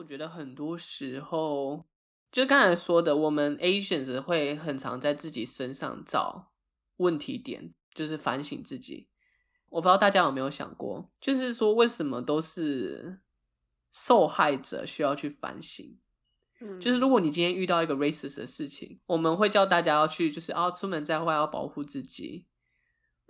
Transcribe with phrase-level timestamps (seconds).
[0.00, 1.84] 我觉得很多时候，
[2.32, 6.52] 就刚才说的，我们 Asians 会很常在自己身上找
[6.96, 9.08] 问题点，就是反省自己。
[9.68, 13.20] 我不知道大家有没有想过，就是说为什么都是
[13.92, 15.98] 受害者需要去反省？
[16.60, 22.46] 嗯，就是如果你今天遇到一个 racist 的事情，我们会叫大家要去，就是啊，出门在外要保护自己，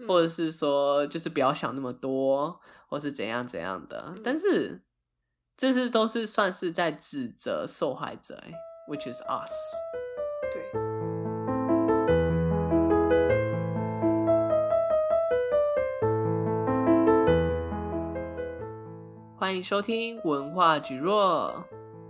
[0.06, 4.14] 或者是说就是不要想那么多，或是怎样怎样的。
[4.22, 4.84] 但是
[5.60, 8.42] 这是都是算是在指责受害者
[8.88, 9.52] ，which is us。
[10.50, 10.62] 对。
[19.36, 21.62] 欢迎收听文化蒟蒻。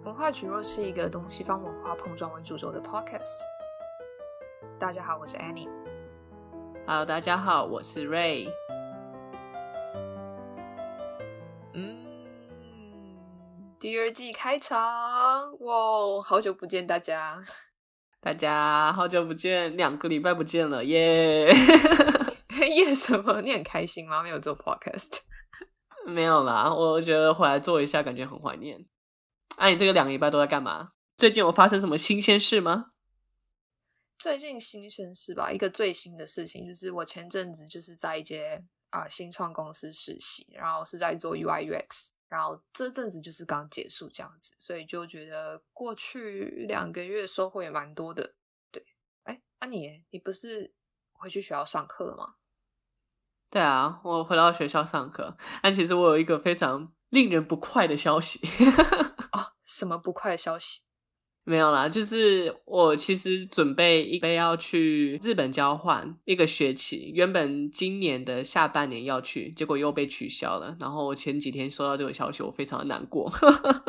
[0.05, 3.41] 文化蒟蒻是一个东西方文化碰撞为主轴的 podcast。
[4.79, 5.69] 大家好，我是 Annie。
[6.87, 8.49] Hello，大家好，我是 Ray。
[13.81, 14.79] 第二季开场，
[15.61, 17.43] 哇，好久不见大家！
[18.21, 21.47] 大家好久不见，两个礼拜不见了，耶！
[22.77, 23.41] 耶什么？
[23.41, 24.23] 你很开心吗？
[24.23, 25.21] 没有做 podcast。
[26.05, 28.85] 没有啦，我觉得回来做一下，感觉很怀念。
[29.57, 30.91] 哎、啊，你这个两个礼拜都在干嘛？
[31.17, 32.93] 最近有发生什么新鲜事吗？
[34.19, 48.37] 最近新鲜事吧，一个最新的事情就是我前阵子就是在一间啊、呃、新创公司实习，然后是在做 UI UX，然后这阵子就是刚结束这样子，所以就觉得过去两个月收获也蛮多的。
[48.71, 48.83] 对，
[49.25, 50.73] 哎，阿、啊、你你不是
[51.13, 52.37] 回去学校上课了吗？
[53.51, 58.39] 对啊，我回到学校上课，但其实我有一个非常令人不快的消息。
[59.35, 60.83] 哦，什么不快的消息？
[61.51, 70.77] 没有啦，就是我其实准备一备要去日本交换一个学期，原本今年的下半年要去，结果又被取消了。
[70.79, 73.29] 然后我前几天收到这个消息，我非常的难过。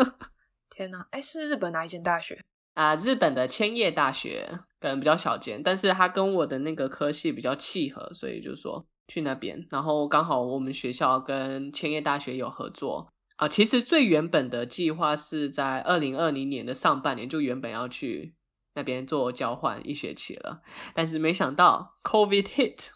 [0.75, 2.41] 天哪，哎，是日本哪一间大学？
[2.73, 8.87] 啊，日本的千叶大学，可能比较小间，但是它跟我的那个科系比较契合，所以就说。
[9.07, 13.11] 去那边，然后刚好我们学校跟千叶大学有合作
[13.41, 13.47] 啊。
[13.47, 18.35] 其实最原本的计划是在二零二零年的上半年就原本要去
[18.75, 20.61] 那边做交换一学期了，
[20.93, 22.89] 但是没想到 COVID hit，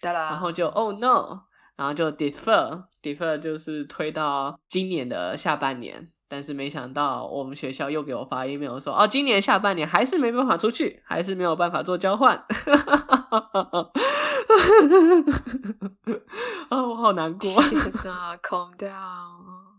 [0.00, 1.44] 然后就 Oh no，
[1.76, 6.10] 然后就 defer defer 就是推到今年的下半年。
[6.26, 12.34] 但是没想到，我们学校又给我发 email 说，哦，今年下半年还是没办法出去，还是没有办法做交换。
[16.70, 17.48] 啊，我好难过。
[18.42, 19.73] ，calm down。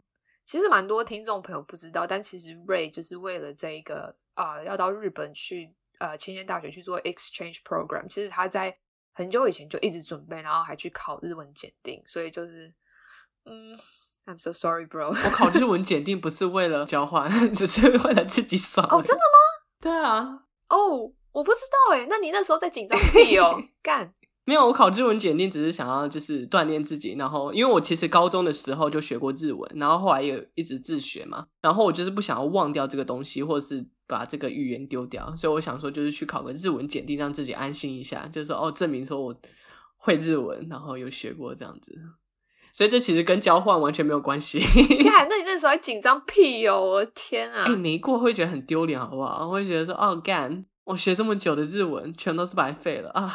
[0.45, 8.07] 其实蛮多听众朋友不知道，但其实 Ray 就是为了这个啊、呃，要到日本去呃，千叶大学去做 exchange program。
[8.07, 8.77] 其实他在
[9.13, 12.73] 很久以前就一直准备，然后还去考日文检定，所以就是
[13.45, 13.77] 嗯。
[14.27, 15.09] I'm so sorry, bro。
[15.13, 18.83] 我考日文检定不是为了交换， 只是为了自己爽。
[18.89, 19.37] 哦，真的吗？
[19.79, 20.23] 对啊。
[20.67, 22.07] 哦，oh, 我不知道哎。
[22.09, 23.61] 那你那时候在紧张屁哦？
[23.83, 24.15] 干？
[24.45, 27.15] 没有，我考日文检定只是想要就是锻炼自己。
[27.17, 31.47] 然后，因为我其实高中的时候就学过日文，然后后来也一直自学嘛。
[31.61, 39.35] 然后我就是不想要忘掉这个东西，或者是把这个语言丢掉，所以我想说就是去考个日文检定，让自己安心一下，就是说哦，证明说我
[39.97, 41.93] 会日文，然后有学过这样子。
[42.71, 44.59] 所以这其实跟交换完全没有关系。
[44.59, 46.79] 看， 那你那时候还紧张屁哦！
[46.79, 47.65] 我的天啊！
[47.69, 49.47] 没过会觉得很丢脸，好不好？
[49.47, 53.33] 我会觉得说，哦，干，我学这么久的日文，全都是白费了啊！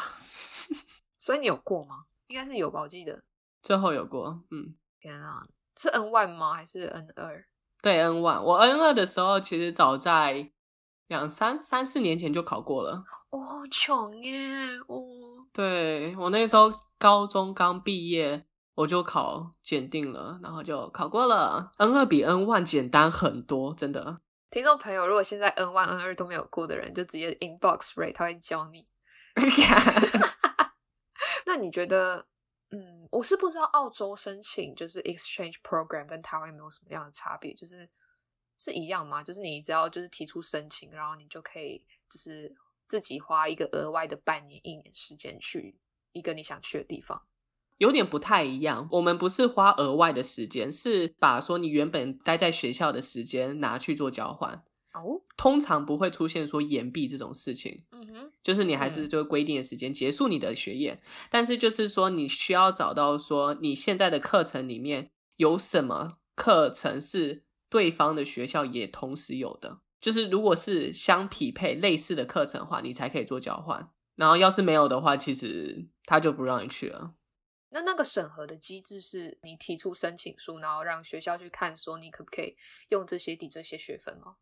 [1.20, 2.06] 所以你有过吗？
[2.26, 3.22] 应该是有吧，我记得。
[3.62, 4.74] 最后有过，嗯。
[4.98, 6.54] 天啊，是 N one 吗？
[6.54, 7.44] 还是 N 二？
[7.80, 8.42] 对，N one。
[8.42, 10.50] 我 N 二的时候，其实早在
[11.06, 13.04] 两三三四年前就考过了。
[13.30, 14.78] 我好，穷耶！
[14.88, 15.06] 哦，
[15.52, 18.46] 对，我那时候高中刚毕业。
[18.76, 21.70] 我就考检定了，然后就考过了。
[21.76, 24.20] N 二比 N one 简单很多，真的。
[24.48, 28.86] 听众朋友，如果现在 N one、N 二都没有过的人，就直接 inbox Ray，他会教你。
[31.52, 32.24] 那你觉得，
[32.70, 37.52] 嗯，我是不知道澳洲申请就是 exchange program 跟台湾有没有什么样的差别？
[37.52, 37.90] 就是
[38.56, 39.20] 是一样吗？
[39.20, 42.54] 就是你只要就是提出申请，然后你就可以就是
[42.86, 45.80] 自己花一个额外的半年、一年时间去
[46.12, 47.26] 一个你想去的地方。
[47.78, 54.62] 有点不太一样，我们不是花额外的时间，是把说你原本待在学校的时间拿去做交换。
[54.92, 57.84] 哦，通常不会出现说延毕这种事情。
[57.92, 61.00] 嗯哼，就是你还是就规定的时间结束你的学业，
[61.30, 73.92] 但是就是说你需要找到说你现在的课程里面有什么课程是对方的学校也同时有的，就是如果是相匹配类似的课程的话，你才可以做交换。
[74.16, 77.14] 然后要是没有的话，其实他就不让你去了。
[77.70, 82.56] 那那个审核的机制是你提出申请书，然后让学校去看，说你可不可以
[82.88, 84.34] 用这些抵这些学分吗？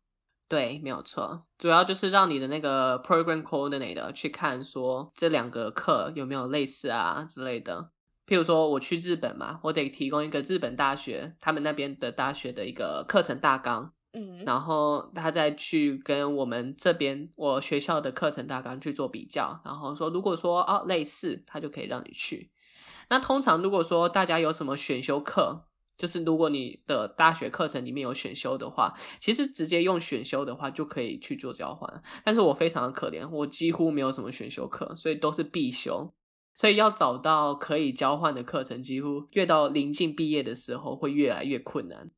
[0.49, 7.91] 对，没有错，主要就是让你的那个 program coordinator 去看，说这两个课有没有类似啊之类的。
[8.25, 22.51] 譬如说我去日本嘛，我得提供一个日本大学他们那边的大学的一个课程大纲，嗯，然后他再去跟我们这边我学校的课程大纲去做比较，然后说如果说哦类似，他就可以让你去。
[23.09, 25.65] 那通常如果说大家有什么选修课，
[25.99, 32.01] 就是如果你的大学课程里面有选修的话，其实直接用选修的话就可以去做交换。
[32.23, 36.13] 但是我非常的可怜，我几乎没有什么选修课，所以都是必修。
[36.55, 42.11] 所以要找到可以交换的课程，几乎越到临近毕业的时候会越来越困难。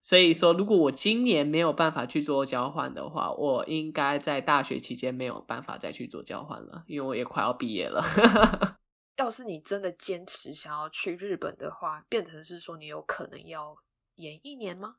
[0.00, 8.04] 所以说，如果我今年没有办法去做交换的话，我应该在大学期间没有办法再去做交换了，因为我也快要毕业了。
[9.16, 13.76] 要是你真的坚持想要去日本的话，变成是说你有可能要
[14.16, 14.96] 延一年吗？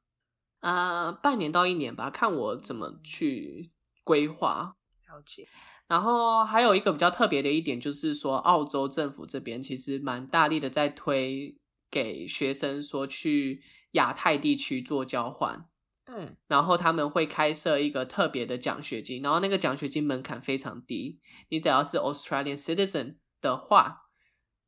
[0.61, 3.71] 呃，半年到一年吧，看我怎么去
[4.03, 4.77] 规划。
[5.07, 5.47] 了解。
[5.87, 11.57] 然后还有一个比较特别的一点，就是说澳洲政府这边其实蛮大力的在推
[11.91, 13.61] 给学生说去
[13.91, 15.69] 亚太地区做交换。
[16.05, 21.19] 嗯，然后他们会开设一个特别的奖学金，然后那个奖学金门槛非常低，
[21.49, 24.04] 你只要是 Australian citizen 的话。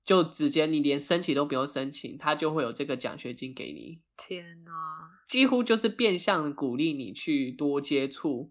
[0.08, 4.02] 就直接你连申请都不用申请，他就会有这个奖学金给你。
[4.16, 4.72] 天哪，
[5.28, 8.50] 几乎就是变相鼓励你去多接触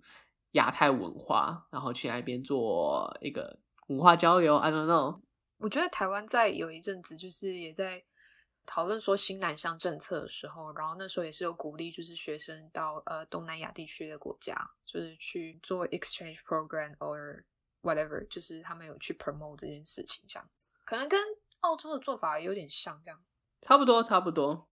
[0.50, 4.54] 亚太文化，然后去那边做一个文化交流。
[4.56, 5.22] I don't know。
[5.56, 8.04] 我觉得台湾在有一阵子就是也在
[8.66, 14.54] 讨论说新南向政策的时候，然后那时候也是有鼓励，就是学生到呃东南亚地区的国家，
[14.84, 17.44] 就是去做 exchange program or
[17.80, 21.18] whatever，就是他们有去 promote 这件事情，这样子可能跟。
[21.60, 23.20] 澳洲的做法有点像这样，
[23.62, 24.68] 差不多差不多。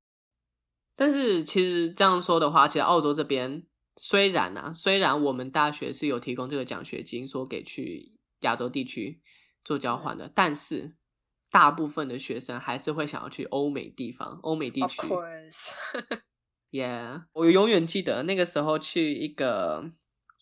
[0.96, 3.66] 但是其实这样说的话，其实澳洲这边
[3.96, 9.20] 虽然啊，虽然我们大学是有提供这个奖学金，说给去亚洲地区
[9.64, 10.96] 做交换的，嗯、但是
[11.50, 15.08] 大部分的学生还是会想要去欧美地方、欧美地区。
[15.08, 15.24] Of.
[16.70, 19.92] Yeah，我永远记得那个时候去一个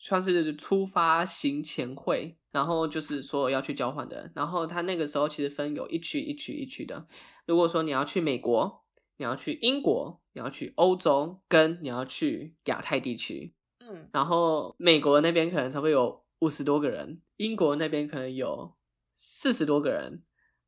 [0.02, 2.37] 算是出发行前会。
[2.52, 7.06] 然后就是所有要去交换的人，然后他那个时候其实分有一区一区一区的。
[7.46, 8.84] 如果说你要去美国，
[9.16, 18.75] 你要去英国，你要去欧洲，跟你要去亚太地区，嗯，然后美国那边可能差不多有五十多个人，英国那边可能有
[19.16, 20.22] 四十多个人，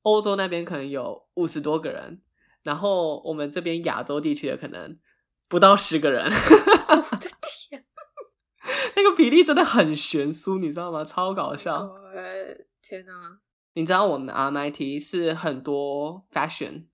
[0.05, 2.23] 欧洲那边可能有五十多个人，
[2.63, 4.99] 然后我们这边亚洲地区的可能
[5.49, 6.27] 不到十个人。
[8.97, 11.05] 那个比例真的很悬殊，你知道吗？
[11.05, 11.75] 超搞笑！
[11.75, 12.01] 哦、
[12.81, 13.41] 天哪！
[13.73, 16.87] 你知道我们 RMIT 是很多 fashion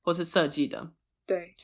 [0.00, 0.92] 或是设计的，
[1.24, 1.54] 对，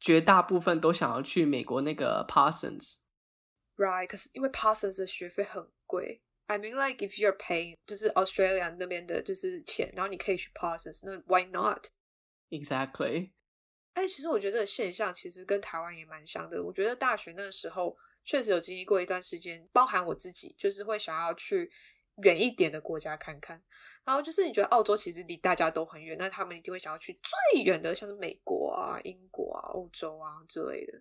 [0.00, 4.08] 绝大部分都想要去美国那个 Parsons，right？
[4.08, 6.22] 可是因为 Parsons 的学费很贵。
[6.46, 13.30] I mean, like if you're paying 就是 Australia 那边的就是钱，然后你可以去 Parsons，那 Why not？Exactly。
[13.94, 16.60] 哎，其实我觉得这个现象其实跟台湾也蛮像的。
[16.64, 17.96] 我觉得大学那个时候。
[18.28, 21.70] 确实有经历过一段时间，包含我自己，就是会想要去
[22.22, 23.62] 远一点的国家看看。
[24.04, 30.98] 然后就是你觉得澳洲其实离大家都很远，那他们一定会想要去最远的，像是美国啊、英国啊、欧洲啊之类的。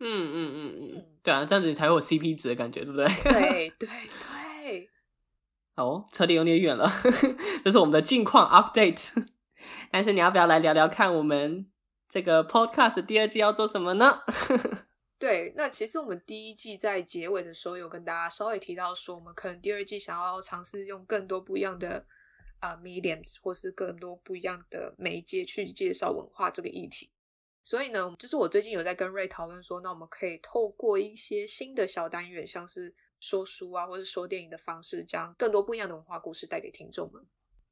[0.00, 3.06] 嗯嗯嗯嗯，对啊，这样子才会有 CP 值的感觉，对不对？
[3.22, 3.88] 对对
[4.64, 4.90] 对。
[5.76, 6.90] 哦，扯得有点远了，
[7.62, 9.10] 这是我们的近况 update。
[9.92, 11.70] 但是你要不要来聊聊看，我们
[12.08, 14.20] 这个 podcast 第二季要做什么呢？
[15.22, 22.04] 对，那其实我们第一季在结尾的时候有跟大家稍微提到说，我们可能第二季想要尝试用更多不一样的
[22.58, 27.08] 啊、uh, mediums，或是更多不一样的媒介去介绍文化这个议题。
[27.62, 37.24] 所以呢，就是我最近有在跟 Ray 讨论说，那我们可以透过一些新的小单元，像是说书啊，或是说电影的方式，将更多不一样的文化故事带给听众们。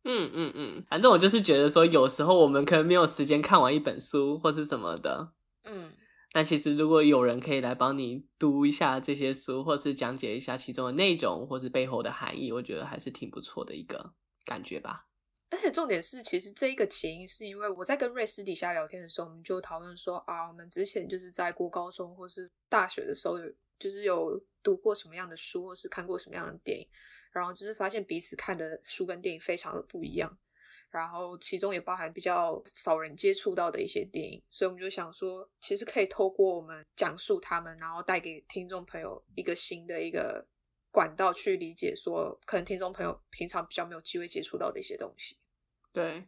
[0.04, 5.33] 嗯嗯嗯，反正我就是觉得说，有时候我们可能没有时间看完一本书或是什么的。
[5.64, 5.97] 嗯。
[6.32, 14.12] 但其实，如果有人可以来帮你读一下这些书，或是讲解一下其中的内容，或是背后的含义，我觉得还是挺不错的一个
[14.44, 15.08] 感觉吧。
[15.50, 26.87] 而且重点是，其实这一个起因是因为我在跟瑞私底下聊天的时候，我们就讨论说啊，我们之前就是在过高中或是大学的时候有，就是有读过什么样的书，或是看过什么样的电影，
[27.32, 30.38] 然后就是发现彼此看的书跟电影非常的不一样。
[30.90, 40.47] 然后其中也包含比较少人接触到的一些电影，所以我们就想说，其实可以透过我们讲述他们，然后带给听众朋友一个新的一个
[40.90, 45.37] 管道去理解，说可能听众朋友平常比较没有机会接触到的一些东西。
[45.92, 46.25] 对，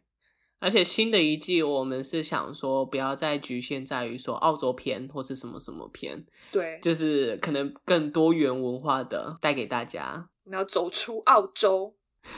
[0.59, 10.29] 而且新的一季，我们是想说，不要再局限在于说澳洲片或是什么什么片，对，就是可能更多元文化的带给大家。
[10.45, 11.95] 我们要走出澳洲，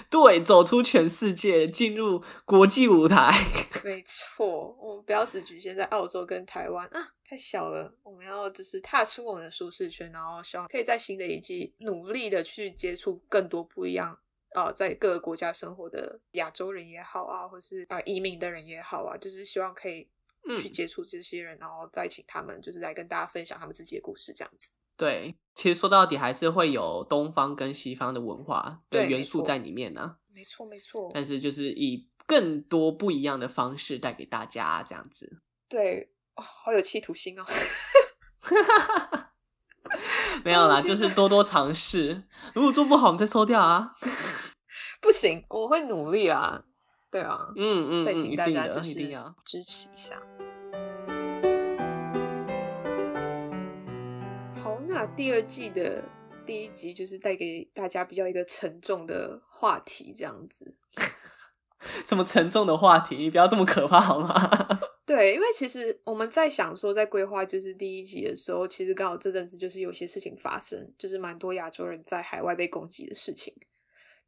[0.10, 3.32] 对，走出全世界，进入国际舞台。
[3.84, 7.96] 没错，我们不要只局限在澳洲跟台湾啊，太小了。
[8.04, 14.20] 我们要就是踏出我们的舒适圈，然后希望可以在新的一季努力的去接触更多不一样。
[14.54, 20.08] 啊、呃，在各个国家生活的亚洲人也好啊，或是啊、呃、移民的人也好啊，就是希望可以
[20.58, 24.72] 去接触这些人，嗯、然后再请他们就是来跟大家分享他们自己的故事，这样子。
[24.98, 30.18] 对，其实说到底还是会有东方跟西方的文化的元素在里面呢、啊。
[30.34, 31.10] 没错，没错。
[31.14, 35.42] 但是就是以更多不一样的方式带给大家这样子。
[35.70, 37.46] 对，哦、好有企图心哦。
[40.44, 42.24] 没有啦，就是多多尝试。
[42.54, 43.96] 如果做不好，我们再收掉啊。
[45.02, 46.64] 不行，我会努力啊。
[47.12, 50.16] 对啊，嗯嗯，再请大家就是一定要支持一下。
[50.16, 50.45] 好，
[54.88, 56.04] 那第二季的
[56.46, 60.76] 第一集就是带给大家比较一个沉重的话题，这样子。
[62.06, 63.16] 什么沉重的话题？
[63.16, 64.34] 你不要这么可怕好吗？
[65.06, 73.54] 对，因为其实我们在想说，在规划就是第一集的时候，其实刚好这阵子就是有些事情发生，就是蛮多亚洲人在海外被攻击的事情，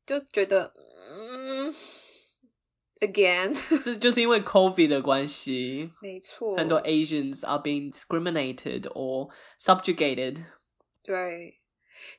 [0.06, 0.74] 就觉得，
[1.10, 1.74] 嗯
[3.00, 10.44] ，again， 是就是因为 COVID 的关系，没错，很多 Asians are being discriminated or subjugated，
[11.04, 11.60] 对。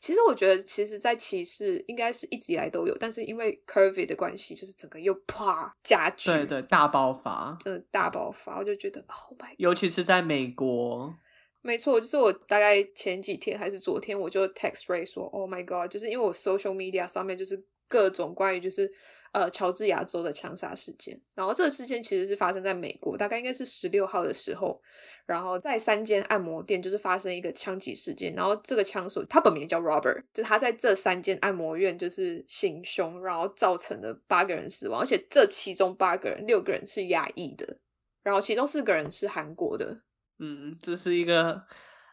[0.00, 11.14] 其实我觉得，其实，在歧视应该是一直以来都有，但是因为 COVID 的关系，就是整个又啪加剧，对对，大爆发，真的大爆发，我就觉得，Oh my God，尤其是在美国，
[11.62, 18.92] 没错，就是我大概前几天还是昨天，我就 text Ray 说，Oh my God，就是因为我 social media 上面就是各种关于就是。
[19.30, 24.80] 呃，乔治亚州的枪杀事件，然后这个事件其实是发生在美国，大概应该是十六号的时候，
[25.26, 37.76] 然后在三间按摩店就是发生一个枪击事件，然后这个枪手他本名叫 Robert，就他在这三间按摩院就是行凶，然后造成了八个人死亡，而且这其中八个人六个人是亚裔的，
[38.22, 40.04] 然后其中四个人是韩国的，
[40.38, 41.64] 嗯，这是一个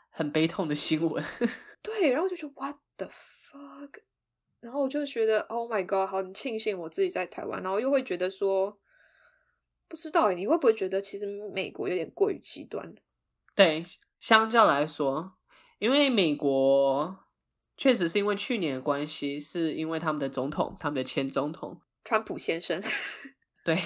[0.09, 1.23] 很悲痛的新闻，
[1.81, 4.01] 对，然后就说 What the fuck？
[4.65, 7.61] 然后我就觉得，Oh my God，好很庆幸我自己在台湾。
[7.61, 8.75] 然后又会觉得说，
[9.87, 12.95] 不知道你会不会觉得其实美国有点过于极端？
[13.53, 13.85] 对，
[14.19, 15.33] 相较来说，
[15.77, 17.19] 因为美国
[17.77, 22.81] 确实是因为去年的关系，是因为他们的总统，他们的前总统川普先生，
[23.63, 23.77] 对，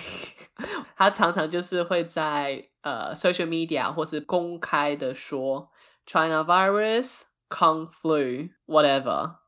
[0.95, 5.69] 他常常就是会在呃 social media 或是公开的说
[6.05, 9.38] China virus, Kung flu, whatever。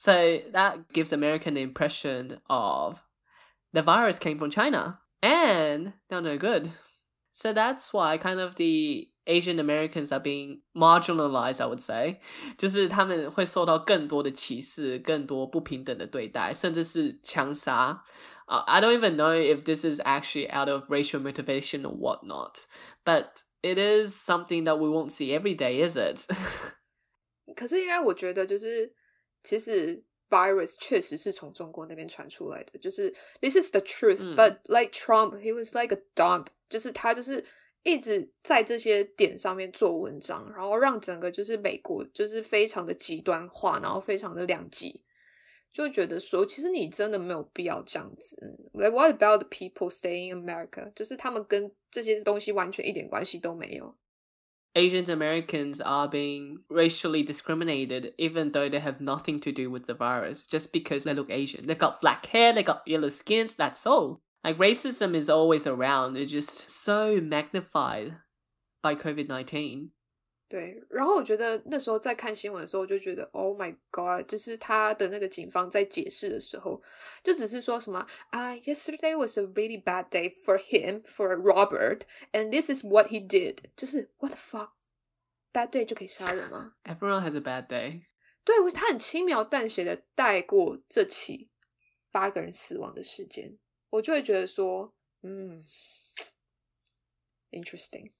[0.00, 3.02] So that gives American the impression of
[3.72, 6.70] the virus came from China and they're no good.
[7.32, 12.20] So that's why kind of the Asian Americans are being marginalized, I would say.
[12.58, 18.02] 就是他们会受到更多的歧视，更多不平等的对待，甚至是枪杀。
[18.46, 22.66] Uh, I don't even know if this is actually out of racial motivation or whatnot,
[23.04, 26.26] but it is something that we won't see every day, is it?
[27.56, 28.94] 可是，因为我觉得就是。
[29.43, 34.35] 其实 virus 确实是从中国那边传出来的，就是 this is the truth、嗯。
[34.35, 37.43] But like Trump, he was like a dump，就是他就是
[37.83, 45.03] 一直在这些点上面做文章，然后让整个就是美国就是非常的极端化，然后非常的两极，
[45.73, 48.37] 就觉得说其实你真的没有必要这样子。
[48.73, 50.91] Like what about the people staying in America？
[50.93, 53.95] 就是他们跟这些东西完全一点关系都没有。
[54.75, 60.41] Asian Americans are being racially discriminated even though they have nothing to do with the virus,
[60.41, 61.67] just because they look Asian.
[61.67, 64.21] They've got black hair, they got yellow skins, that's all.
[64.43, 68.15] Like racism is always around, it's just so magnified
[68.81, 69.89] by COVID-19.
[70.51, 76.83] 对，然后我觉得那时候在看新闻的时候，我就觉得 Oh my God，就是他的那个警方在解释的时候，
[77.23, 84.33] 就只是说什么啊、uh,，Yesterday was a really bad day for him, for Robert，and this is what he did，就是 What
[84.33, 88.01] the fuck，bad day 就可以杀人吗？Everyone has a bad day。
[88.43, 91.49] 对，他很轻描淡写的带过这起
[92.11, 93.57] 八个人死亡的事件，
[93.89, 95.63] 我就会觉得说，嗯
[97.51, 98.11] ，interesting。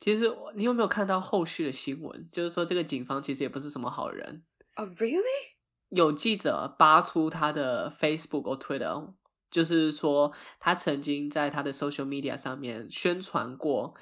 [0.00, 2.28] 其实你有没有看到后续的新闻？
[2.30, 4.44] 就是说这个警方其实也不是什么好人。
[4.76, 5.56] 哦、oh,，really？
[5.88, 9.14] 有记者扒出他的 Facebook 或 Twitter，
[9.50, 13.94] 就是说他曾经在他的 social media 上面宣传过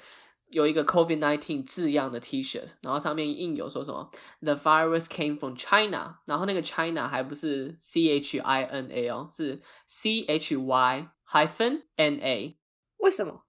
[0.49, 4.11] 有一个 COVID-19 字样的 T-shirt，然后上面印有说什么
[4.41, 10.57] “The virus came from China”，然后那个 China 还不是 C H I N A 哦，是 C H
[10.57, 12.59] Y hyphen N A。
[12.97, 13.46] 为什么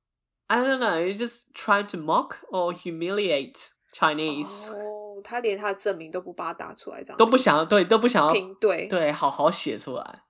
[0.47, 0.99] ？I don't know.
[0.99, 4.69] You just trying to mock or humiliate Chinese.
[4.69, 10.23] 哦，他连他的证明都不把它打出来，这样都不想要，对，都不想要拼对对，好好写出来。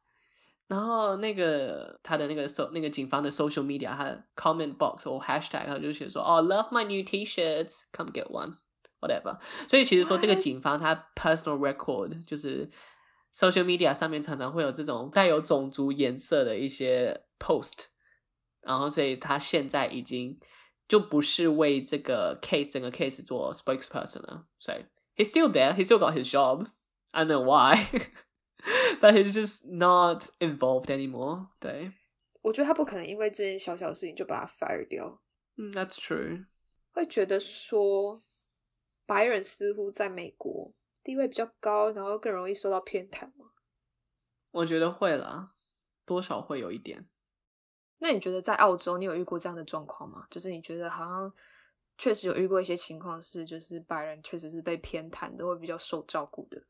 [0.68, 9.38] 然后那个他的那个 so 那个警方的 social media，他的 comment box 或 hashtag，他就写说哦，love my new T-shirts, come get one，whatever。
[9.68, 12.70] 所以其实说这个警方他 personal record 就是
[13.36, 17.88] social media 上面常常会有这种带有种族颜色的一些 post，
[18.69, 20.39] 然后所以他现在已经
[20.87, 24.85] 就不是为这个 case 整个 case 做 spokesperson 了，所以
[25.17, 26.67] he's still there, he's still got his job.
[27.13, 27.87] I don't know why.
[29.01, 31.47] But he's just not involved anymore.
[31.59, 31.93] 对，
[32.43, 35.23] 我觉得他不可能因为这件小小的事情就把他 fire 掉。
[35.57, 36.45] 嗯，That's true。
[36.91, 38.21] 会觉得说
[39.07, 43.53] 白人似乎在美国地位比较高，然后更容易受到偏袒吗？
[44.51, 45.55] 我觉得会啦，
[46.05, 47.09] 多少会有一点。
[47.99, 50.27] 那你觉得在澳洲，你有遇过这样的状况吗？
[50.31, 51.33] 就是你觉得好像
[51.97, 56.63] 确实有遇过一些情况，是就是白人确实是被偏袒的，会比较受照顾的。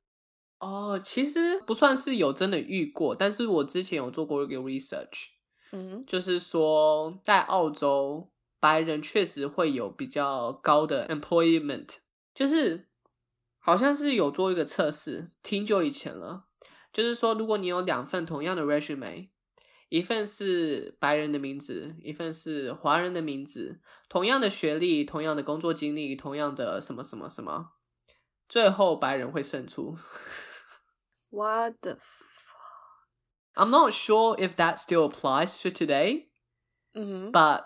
[0.59, 5.29] 哦，其实不算是有真的遇过，但是我之前有做过一个 research，
[5.71, 11.99] 嗯，就是说在澳洲，白人确实会有比较高的 employment，
[12.35, 12.89] 就是
[13.59, 16.47] 好像是有做一个测试，挺久以前了，
[16.93, 19.29] 就是说如果你有两份同样的 resume，
[19.89, 27.73] 一份是白人的名字，一份是华人的名字，同样的学历，同样的工作经历，同样的什么什么什么，
[28.49, 29.97] 最后白人会胜出。
[31.31, 31.99] What the fuck?
[33.55, 37.65] I'm not sure if that still applies to today.，But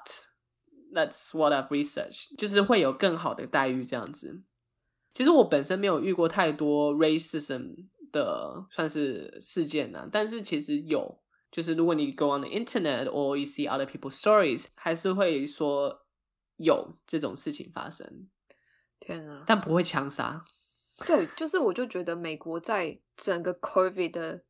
[0.93, 4.43] that's what I've researched，就是会有更好的待遇这样子。
[5.13, 11.22] 其实我本身没有遇过太多 racism 的算是事件呢，但是其实有，
[11.53, 16.01] 就是如果你 go on the internet or you see other people's stories，还是会说
[16.57, 18.29] 有这种事情发生。
[18.99, 19.45] 天啊！
[19.47, 20.45] 但不会枪杀。
[21.07, 24.43] 对，就是我就觉得美国在整个 COVID 的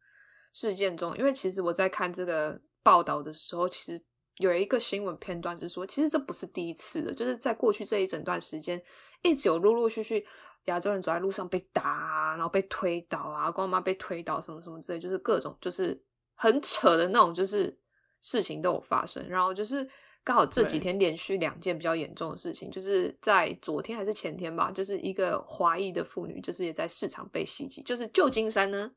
[0.53, 4.05] 事件中，因为其实我在看这个报道的时候，其实
[4.37, 8.83] 有一个新闻片段是说，其实这不是第一次了，就是在过去这一整段时间，
[9.23, 10.27] 一直有陆陆续续
[10.67, 15.99] 亚洲人走在路上被打啊，然后被推倒啊，光妈被推倒什么什么之类，就是各种就是
[16.43, 17.79] 很扯的那种，就是
[18.21, 19.89] 事情都有发生，然后就是。
[20.25, 27.83] 刚好这几天连续两件比较严重的事情，就是在昨天还是前天吧，就是一个华裔的妇女，就是也在市场被袭击。
[27.83, 28.93] 就是旧金山呢，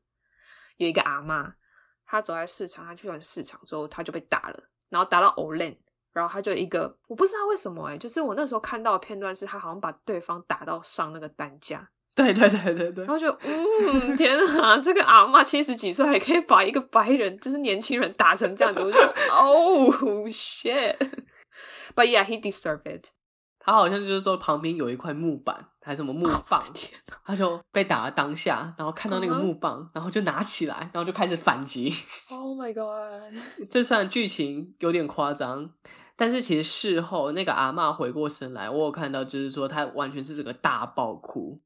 [0.76, 1.56] 有一个阿妈，
[2.04, 5.76] 她走在市场，她去完市场之后，她就被打了，然后打到 Olen，
[6.12, 11.90] 然后她就一个，我不知道为什么哎、欸，就是我那时候看到的片段是，她好像把对方打到上那个担架。
[12.16, 23.10] 对对对对对，然后就嗯，天啊，这个阿嬷七十几岁还可以把一个白人，就是年轻人打成这样子，我就说哦、oh, shit！But yeah, he deserved it。
[23.58, 29.90] 他好像就是说旁边有一块木板还是什么木棒，天哪，他就被打了当下，然后看到那个木棒，uh -huh.
[29.94, 31.92] 然后就拿起来，然后就开始反击。
[32.30, 33.34] Oh my god！
[33.68, 35.70] 这算剧情有点夸张，
[36.16, 41.60] 但是其实事后那个阿嬷回过神来，我有看到就是说他完全是这个大爆哭。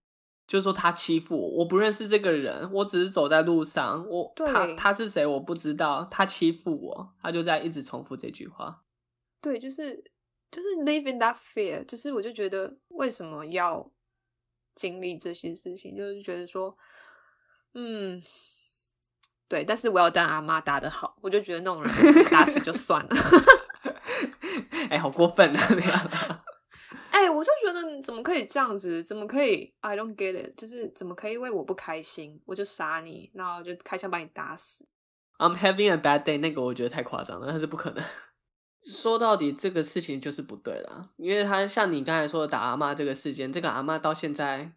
[0.51, 8.83] 就是说他欺负我，我不认识这个人，我只是走在路上，我他他是谁我不知道，他欺负我，他就在一直重复这句话。
[9.41, 10.03] 对，就是
[10.51, 13.89] 就是 live in that fear，就是我就觉得为什么要
[14.75, 16.77] 经历这些事情，就是觉得说，
[17.75, 18.21] 嗯，
[19.47, 23.11] 对，但是我要当阿妈打得好，我就觉得那种人打死就算了。
[24.91, 26.43] 哎、欸，好过分啊！
[27.11, 29.03] 哎、欸，我就觉得你怎么可以这样子？
[29.03, 34.87] 怎么可以？I don't get it，就是怎么可以为我不开心，我就杀你，然后就开枪把你打死。
[35.39, 38.05] I'm having a bad day，那个我觉得太夸张了，那是不可能。
[38.83, 44.73] 说到底，这个事情就是不对了，因为他像你刚才说的打阿妈这个事件，这个阿妈到现在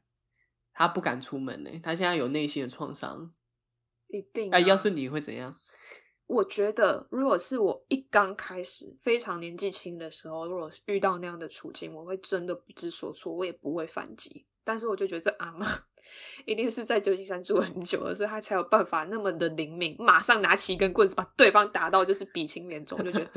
[0.74, 3.34] 他不敢出门呢，他现在有内心的创伤。
[4.08, 4.58] 一定、啊。
[4.58, 5.56] 哎，要是你会怎样？
[6.28, 14.46] 我觉得，如果是我一刚开始非常年纪轻的时候，如果遇到那样的处境，我会真的不知所措，我也不会反击。
[14.64, 15.68] 但是我就觉得这阿妈
[16.46, 22.98] 一定是在旧金山住很久了，所以他才有办法那么的灵敏，马上拿起一根棍子把对方打到就是鼻青脸肿。
[23.00, 23.32] 我就觉得，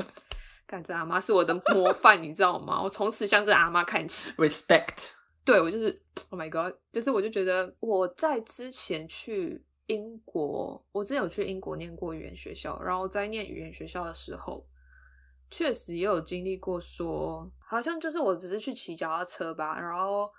[0.65, 2.81] 看这阿妈是我的模范，你知道吗？
[2.81, 4.31] 我从此向这阿妈看齐。
[4.37, 5.11] Respect。
[5.43, 9.65] 对，我就是， Oh my God，就是我就觉得我在之前去。
[9.87, 14.67] 英国，我之前有去英国念过语言学校，然后在念语言学校的时候，
[15.49, 20.31] 确实也有经历过说，好像就是我只是去骑脚踏车吧，然后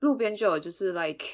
[0.00, 1.24] 路边就有就是 like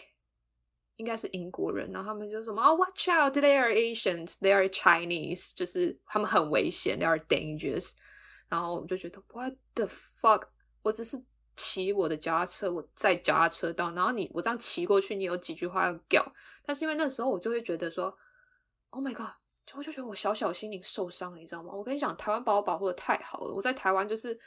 [0.97, 7.93] 应该是英国人，然后他们就什么啊、，watch out，they are Asians，they are Chinese，就是他们很危险，they are dangerous。
[8.49, 10.47] 然后我就觉得 What the fuck？
[10.83, 11.17] 我只是
[11.75, 16.25] 骑我的脚踏车，我在脚踏车道，然后你我这样骑过去，你有几句话要讲，
[16.65, 18.17] 但是因为那时候我就会觉得说
[18.91, 19.31] ，Oh my god！
[19.67, 21.73] 就我就觉得我小小心灵受伤了，你知道吗？
[21.75, 24.39] 我跟你讲，台湾把我保护得太好了，我在台湾就是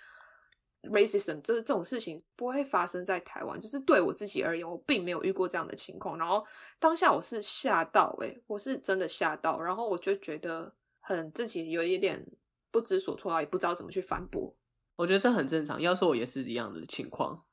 [0.84, 6.18] racism，就是这种事情不会发生在台湾，就是对我自己而言，我并没有遇过这样的情况。
[6.18, 6.46] 然后
[6.80, 12.26] 当下我是吓到、欸，诶我是真的吓到，然后我就觉得很自己有一点
[12.72, 14.56] 不知所措啊，也不知道怎么去反驳。
[14.98, 17.46] 我觉得这很正常，要说我也是一样的情况，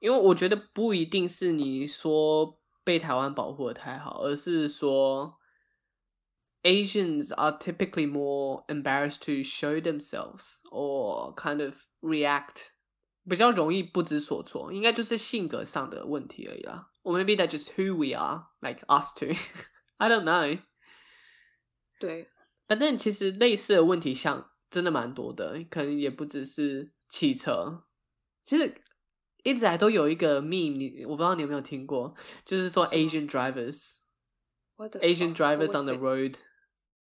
[0.00, 5.38] 因为我觉得不一定是你说被台湾保护的太好，而是说。
[6.64, 12.70] Asians are typically more embarrassed to show themselves or kind of react，
[13.26, 16.90] 比较容易不知所措，应该就是性格上的问题而已啦。
[17.04, 19.32] Or maybe that's just who we are, like us two.
[19.98, 20.60] I don't know.
[22.00, 22.28] 对，
[22.66, 27.83] 反正其实类似的问题像真的蛮多的，可能也不只是汽车。
[28.45, 28.81] 其实
[29.43, 36.35] 一直来都有一个 meme，你我不知道你有没有听过，就是说 Asian drivers，Asian drivers on the road。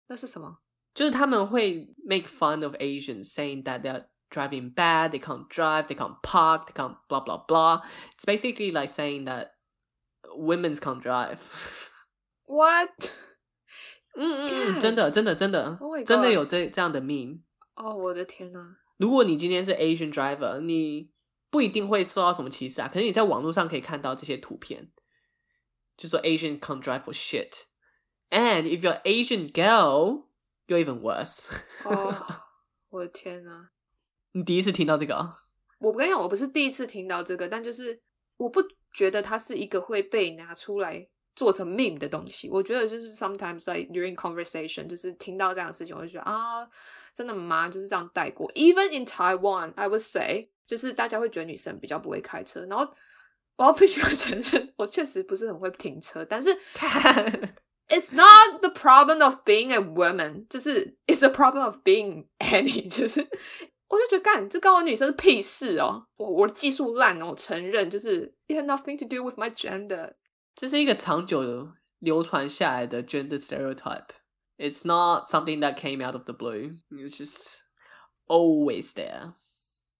[0.06, 0.58] 那是什么？
[0.94, 6.66] 就是他们会 make fun of Asians, saying that they're driving bad, they can't drive, they can't park,
[6.66, 7.82] they can't blah blah blah.
[8.16, 9.52] It's basically like saying that
[10.34, 11.40] women can't drive.
[12.46, 13.14] What?
[14.15, 17.39] 嗯嗯，真的真的真的，oh、真的有这这样的 meme。
[17.75, 18.75] 哦，oh, 我的天呐！
[18.97, 21.09] 如果你今天是 Asian driver，你
[21.49, 22.87] 不一定会受到什么歧视啊。
[22.87, 24.91] 可是你在网络上可以看到这些图片，
[25.97, 27.63] 就说 Asian can't drive for shit。
[28.29, 30.25] And if you're Asian girl,
[30.67, 31.47] you're even worse.
[31.83, 32.15] 哦，
[32.89, 33.69] 我的天哪！
[34.33, 35.33] 你第一次听到这个？
[35.79, 38.01] 我不跟你讲，我不是第一次听到这个，但就是
[38.37, 38.61] 我不
[38.93, 42.48] 觉得它是一个会被拿出来做成 meme 的东西。
[42.50, 46.68] 我觉得就是 sometimes like during conversation，就是听到这样的事情，我就觉得啊，
[47.14, 47.68] 真的吗？
[47.68, 48.50] 就是这样带过。
[48.52, 52.66] Even in Taiwan, I would say，就是大家会觉得女生比较不会开车。
[52.66, 52.88] 然后
[53.56, 56.56] 我要必须要承认，我确实不是很会停车，但是。
[57.90, 63.26] It's not the problem of being a woman，就是 It's a problem of being any，就是
[63.88, 70.12] 我就觉得干这跟我女生是屁事哦，我我技术烂哦，我承认，就是 It had nothing to do with my gender，
[70.55, 74.09] 这是一个长久的流传下来的 gender stereotype。
[74.57, 76.77] It's not something that came out of the blue.
[76.91, 77.59] It's just
[78.27, 79.33] always there.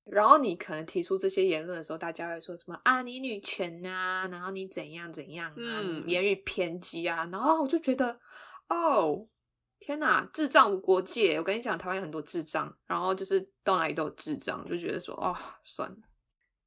[0.06, 3.02] 然后你可能提出这些言论的时候，大家会说什么啊？
[3.02, 4.28] 你女权啊？
[4.28, 5.56] 然后你怎样怎样啊？
[5.58, 7.28] 嗯、言语偏激啊？
[7.32, 8.20] 然后我就觉得，
[8.68, 9.28] 哦，
[9.80, 11.38] 天哪，智障无国界！
[11.38, 15.98] 我跟你讲，台湾有很多智障，然后就是到哪里都有智障，就觉得说，哦，算了，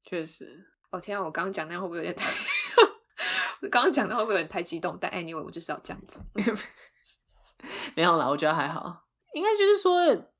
[0.02, 0.66] 确实。
[0.90, 2.32] 哦天啊，我刚刚讲那样会不会有点太……
[3.62, 4.96] 我 刚刚讲那会不会有点太激动？
[5.00, 6.20] 但 anyway，我就是要这样子。
[7.94, 9.04] 没有啦，我觉得还好。
[9.34, 10.30] 应该就是说，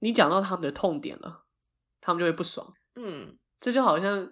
[0.00, 1.42] 你讲到他们的痛点了。
[2.06, 4.30] 他们就会不爽，嗯，这就好像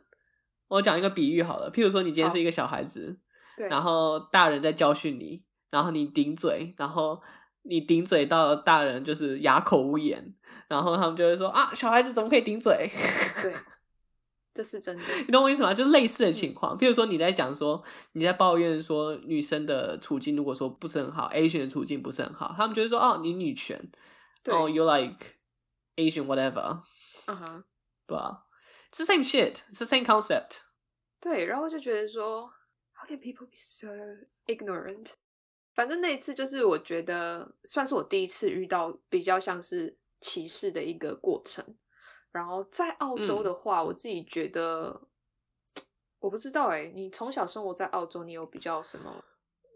[0.69, 3.19] 我讲一个比喻好了，譬如说你今天是一个小孩子，
[3.57, 7.23] 对，然后大人在教训你，然后你顶嘴，然后
[7.63, 10.35] 你顶嘴到大人就是哑口无言，
[10.69, 12.91] 然后他们就会说啊，小孩子怎么可以顶嘴？
[13.41, 13.55] 对，
[14.55, 15.73] 这是真的，你懂我意思吗？
[15.73, 23.91] 就类似的情况，譬如说你在讲说你在抱怨说女生的处境如果说不是很好，Asian 的处境不是很好，他们就会说哦，你女权，
[24.43, 25.37] 对哦，you like
[25.97, 26.81] Asian whatever。
[27.27, 27.65] 嗯哼，uh huh.
[28.07, 28.43] 对啊
[28.91, 30.63] ，It's the same shit, it's the same concept。
[31.21, 32.51] 对，然后就觉得说
[32.95, 33.89] ，How can people be so
[34.47, 35.13] ignorant？
[35.75, 41.65] 反正那一次就是我觉得算是我第一次遇到比较像是歧视的一个过程。
[42.33, 45.03] 然后在澳洲的话，嗯、我自己觉得，
[46.19, 49.25] 我不知道哎，你从小生活在澳洲，你有比较什么？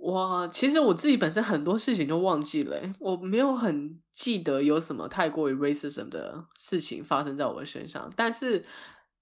[0.01, 8.13] 哇，其实我自己本身很多事情都忘记了，我没有很记得有什么太过于 racism 的事情发生在我身上。
[8.15, 8.65] 但是，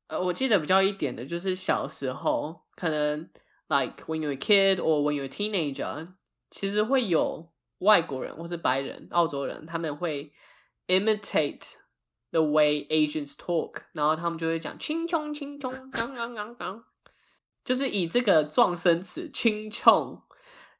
[0.09, 3.21] 呃，我记得比较一点的就是小时候，可能
[3.69, 6.15] like when you're a kid or when you're a teenager，
[6.51, 10.33] 其实会有外国人或是白人、澳洲人，他们会
[10.89, 11.75] imitate
[12.35, 16.85] the way Asians talk，然后他们就会讲“青葱青葱”，刚刚刚刚，
[17.65, 20.21] 就是以这个撞声词“青葱”。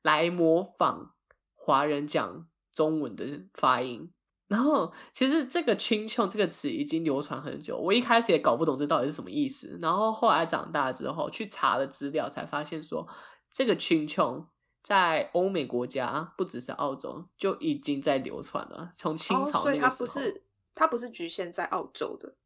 [0.05, 1.15] 来模仿
[1.55, 4.13] 华人讲中文的发音，
[4.49, 13.09] 然后其实这个“青葱”这个词已经流传很久，我一开始也搞不懂这到底是什么意思，然后后来长大之后去查了资料，才发现说
[13.51, 14.47] 这个“青葱”
[14.85, 19.61] 在欧美国家不只是澳洲就已经在流传了，从清朝那个时候。
[19.61, 20.44] 哦，所以它不是
[20.75, 22.37] 它不是局限在澳洲的，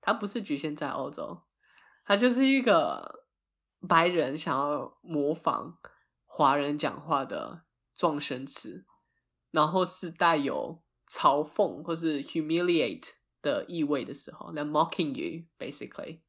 [0.00, 1.42] 它不是局限在澳洲，
[2.04, 3.26] 它就是一个
[3.88, 5.78] 白人想要模仿。
[6.30, 7.64] 华人讲话的
[7.96, 8.86] 撞声词，
[9.50, 16.20] 然后是带有嘲讽或是 humiliate 的意味的时候，they're mocking you basically。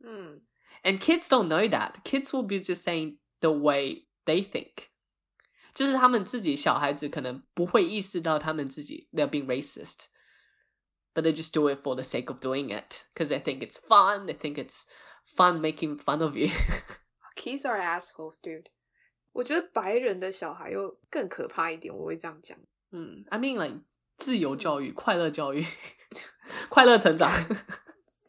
[0.00, 0.42] 嗯
[0.82, 2.02] ，and kids don't know that.
[2.02, 4.88] Kids will be just saying the way they think.
[5.75, 10.05] 就是他们自己小孩子可能不会意识到他们自己 they're being racist,
[11.13, 13.79] but they just do it for the sake of doing it because they think it's
[13.79, 14.25] fun.
[14.25, 14.83] They think it's
[15.25, 16.49] fun making fun of you.
[17.35, 18.65] Kids are assholes, dude.
[19.31, 22.57] 我觉得白人的小孩又更可怕一点，我会这样讲。
[22.91, 23.81] 嗯，I mean like
[24.17, 25.65] 自由教育、快乐教育、
[26.69, 27.31] 快乐成长。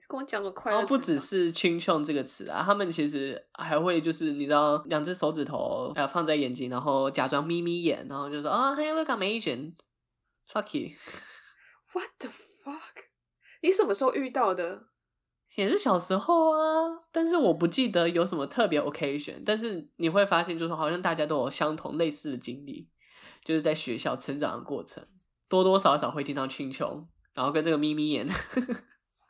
[0.08, 0.78] 跟我讲个快乐。
[0.78, 10.96] 然后不只是 “ching chong” 这个词啊，他们其实还会就是你知道，两只手指头呃放在眼睛，然后假装眯眯眼，然后就说啊，Hey look I'm Asian，fuck you。
[11.94, 13.06] What the fuck？
[13.62, 14.88] 你什么时候遇到的？
[15.56, 19.42] 也是小时候啊，但是我不记得有什么特别 occasion。
[19.44, 22.88] 但是你会发现，就是好像大家都有相同类似的经历，
[23.44, 25.04] 就是在学校成长的过程，
[25.50, 28.28] 多多少少会听到 “ching chong”，然后跟这个眯眯眼。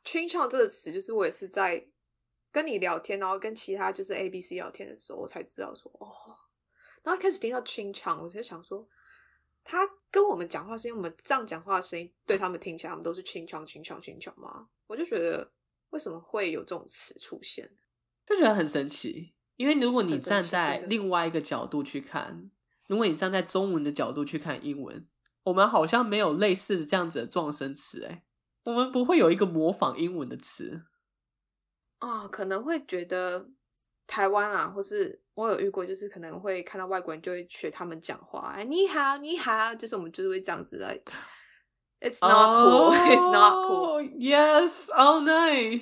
[0.07, 1.85] Ching chong 这个词，就是我也是在
[2.49, 6.07] 跟你聊天，然后跟其他就是 A B C 聊天的时候，我才知道说哦。
[7.03, 8.87] 然后一开始听到 Ching chong，我就想说，
[9.65, 14.69] 他跟我们讲话声音，我们这样讲话的声音对他们听起来，他们都是 Ching chong Ching chong Ching chong 吗？
[14.87, 15.51] 我就觉得
[15.89, 17.69] 为什么会有这种词出现，
[18.25, 19.33] 就觉得很神奇。
[19.57, 22.49] 因为如果你站在另外一个角度去看，
[22.87, 25.05] 如果你站在中文的角度去看英文，
[25.43, 28.23] 我们好像没有类似这样子的撞声词，哎。
[28.67, 30.83] 我们不会有一个模仿英文的词
[31.99, 33.47] 啊、哦，可能会觉得
[34.05, 41.01] 台湾啊，或是我有遇过，就是可能会看到外国人就会学他们讲话，哎，你好，你好，就是我们就是会这样子的。
[42.01, 42.91] It's not cool.
[43.07, 44.01] It's not cool.
[44.19, 44.89] Yes.
[44.91, 45.79] Oh no.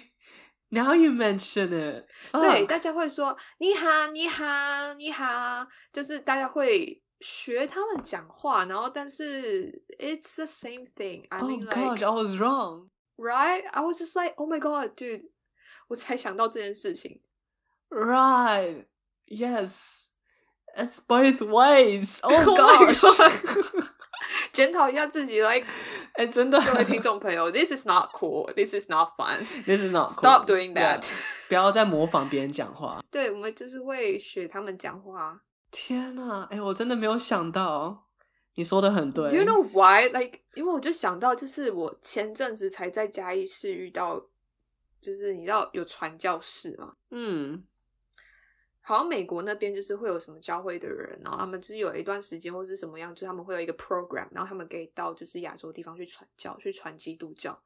[0.70, 2.06] Now you mention it.
[2.32, 7.02] 对，大家会说你好，你好，你好，就是大家会。
[7.21, 11.27] 学他们讲话，然后但是 it's the same thing.
[11.29, 13.65] I mean, oh God, I was wrong, right?
[13.73, 15.31] I was just like, oh my God, dude！
[15.89, 17.21] 我才想到这件事情。
[17.91, 18.87] Right?
[19.27, 20.05] Yes,
[20.77, 22.21] it's both ways.
[22.23, 23.03] Oh gosh！
[24.53, 25.67] 检讨一下自己，like，
[26.15, 28.53] 哎，真的，各位听众朋友，this is not cool.
[28.55, 29.45] This is not fun.
[29.65, 30.11] This is not.
[30.11, 31.03] Stop doing that.
[31.03, 31.13] Yeah.
[31.49, 33.03] 不要再模仿别人讲话。
[33.11, 35.43] 对，我们就是会学他们讲话。
[35.78, 38.08] 天呐，哎，我真的没有想到，
[38.54, 39.30] 你说的很对。
[39.30, 40.08] Do you know why?
[40.08, 44.30] Like，因为我就想到，就是我前阵子才在嘉义市遇到，
[45.02, 46.96] 就是你知道有传教士嘛？
[47.12, 47.66] 嗯，
[48.80, 57.62] 好像美国那边就是会有什么教会的人，然后他们就是有一段时间或是什么样，就是他们会有一个 program，然后他们可以到就是亚洲地方去传教，去传基督教。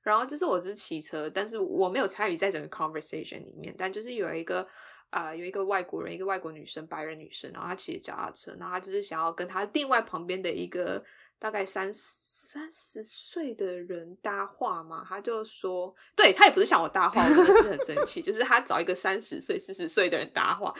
[0.00, 4.66] 然后就是我是骑车，但是我没有参与在整个 conversation 里面，但就是有一个。
[5.10, 11.04] 啊、呃，有一个外国人，一个外国女生，白人女生，然后她骑着脚踏车，然后她就是想要跟她另外旁边的一个
[11.38, 20.72] 大概三三十岁的人搭话嘛，她就说，对，她也不是向我搭话，我真的是很生气， 就是她找一个三十岁、四十岁的人搭话，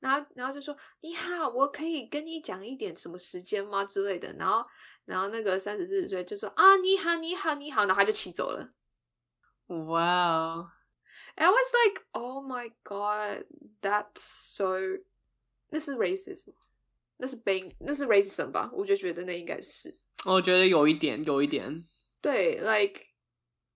[0.00, 3.84] 然后然后就说你好，我可以跟你讲一点什么时间吗？
[3.84, 4.66] 之类的，然后
[5.06, 8.68] 然后那个三十四十岁就说啊，你好，你好，你好，然后她就骑走了，
[9.86, 10.72] 哇哦。
[11.36, 13.44] I was like, oh my god,
[13.80, 14.74] that's so.
[15.70, 16.54] 那是 racism，
[17.18, 18.70] 那是 being，那是 racism 吧？
[18.72, 19.98] 我就觉得那应该是。
[20.24, 21.84] 我觉得有一点，有一点。
[22.20, 23.02] 对，like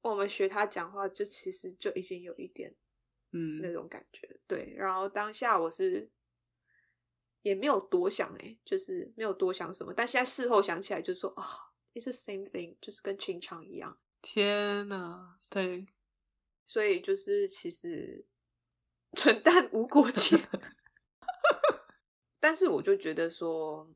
[0.01, 2.75] 我们学他讲话，就其实就已经有一点，
[3.31, 4.27] 嗯，那种感觉。
[4.27, 6.11] 嗯、对，然后当下我是
[7.43, 9.93] 也没有多想，哎，就是没有多想什么。
[9.95, 13.99] 但现在事后想起来，就说啊、oh,，it's the same thing，就是跟 Ching chong 一样。
[14.23, 15.87] 天哪，对。
[16.73, 18.25] 所以就是其实
[19.13, 20.39] 蠢蛋无国界，
[22.41, 23.95] 但是我就觉得说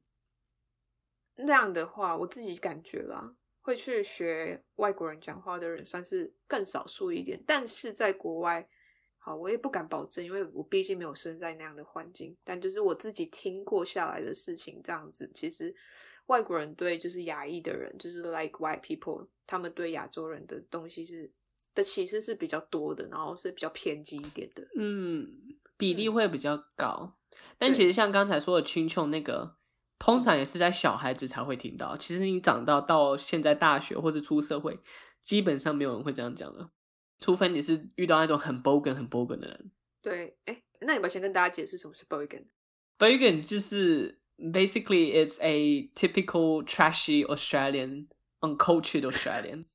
[1.36, 7.42] 那样的话，我自己感觉啦，会去学外国人讲话的人算是更少数一点。
[7.46, 8.68] 但是在国外，
[9.16, 12.36] 好，我也不敢保证，因为我毕竟没有生在那样的环境。
[12.44, 15.74] 但就是我自己听过下来的事情，这样子，其实
[16.26, 21.32] 外国人对就是亚裔的人，就是 like white people，他们对亚洲人的东西是。
[21.76, 25.28] 的歧视是比较多的，然后是比较偏激一点的，嗯，
[25.76, 27.14] 比例会比较高。
[27.30, 29.56] 嗯、但其实像刚才说的 Ching chong 那个，
[29.98, 31.96] 通常也是在小孩子才会听到。
[31.96, 34.80] 其实你长到到现在大学或是出社会，
[35.22, 36.70] 基本上没有人会这样讲了，
[37.18, 39.70] 除非你是遇到那种很 bogan 很 bogan 的人。
[40.00, 48.06] 对，哎，那你们先跟大家解释什么是 bogan？bogan 就是 basically it's a typical trashy Australian
[48.40, 49.66] uncultured Australian。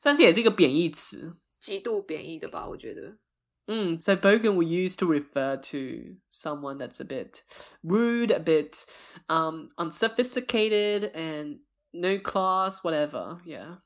[0.00, 2.68] 算是也是一个贬义词，极度贬义的吧？
[2.68, 3.18] 我觉得。
[3.66, 7.42] 嗯，so bogan we use to refer to someone that's a bit
[7.82, 8.84] rude, a bit
[9.26, 13.78] um unsophisticated and no class whatever yeah。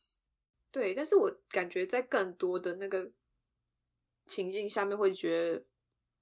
[0.70, 3.10] 对，但是我感觉在更多的那个
[4.26, 5.64] 情境下面，会觉得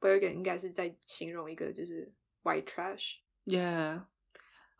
[0.00, 3.16] Bergen 应该是在形容一个就是 white trash。
[3.44, 4.07] Yeah,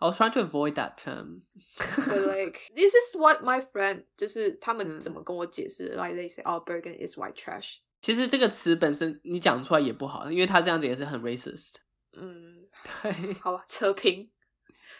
[0.01, 1.43] I was trying to avoid that term.
[1.77, 7.77] But like, this is what my friend 就是他们怎么跟我解释、嗯、，like they say, oh, Bergen is white trash。
[8.01, 11.75] 其实这个词本身你讲出来也不好，因为他这样子也是很 racist。
[12.15, 12.67] 嗯，
[13.03, 14.31] 对，好吧，扯平，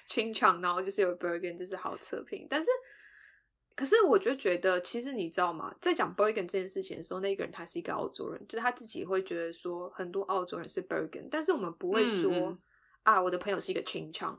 [0.07, 2.47] 清场，然后就是有 Bergen，就是好扯平。
[2.51, 2.69] 但是，
[3.75, 5.75] 可是我就觉得，其实你知道吗？
[5.81, 12.59] 在讲 Bergen 这件事情的时候，那个人他是一个澳洲人，就是他自己会觉得说，很多澳洲人是 Bergen，但是我们不会说、嗯、
[13.05, 14.39] 啊，我的朋友是一个清场。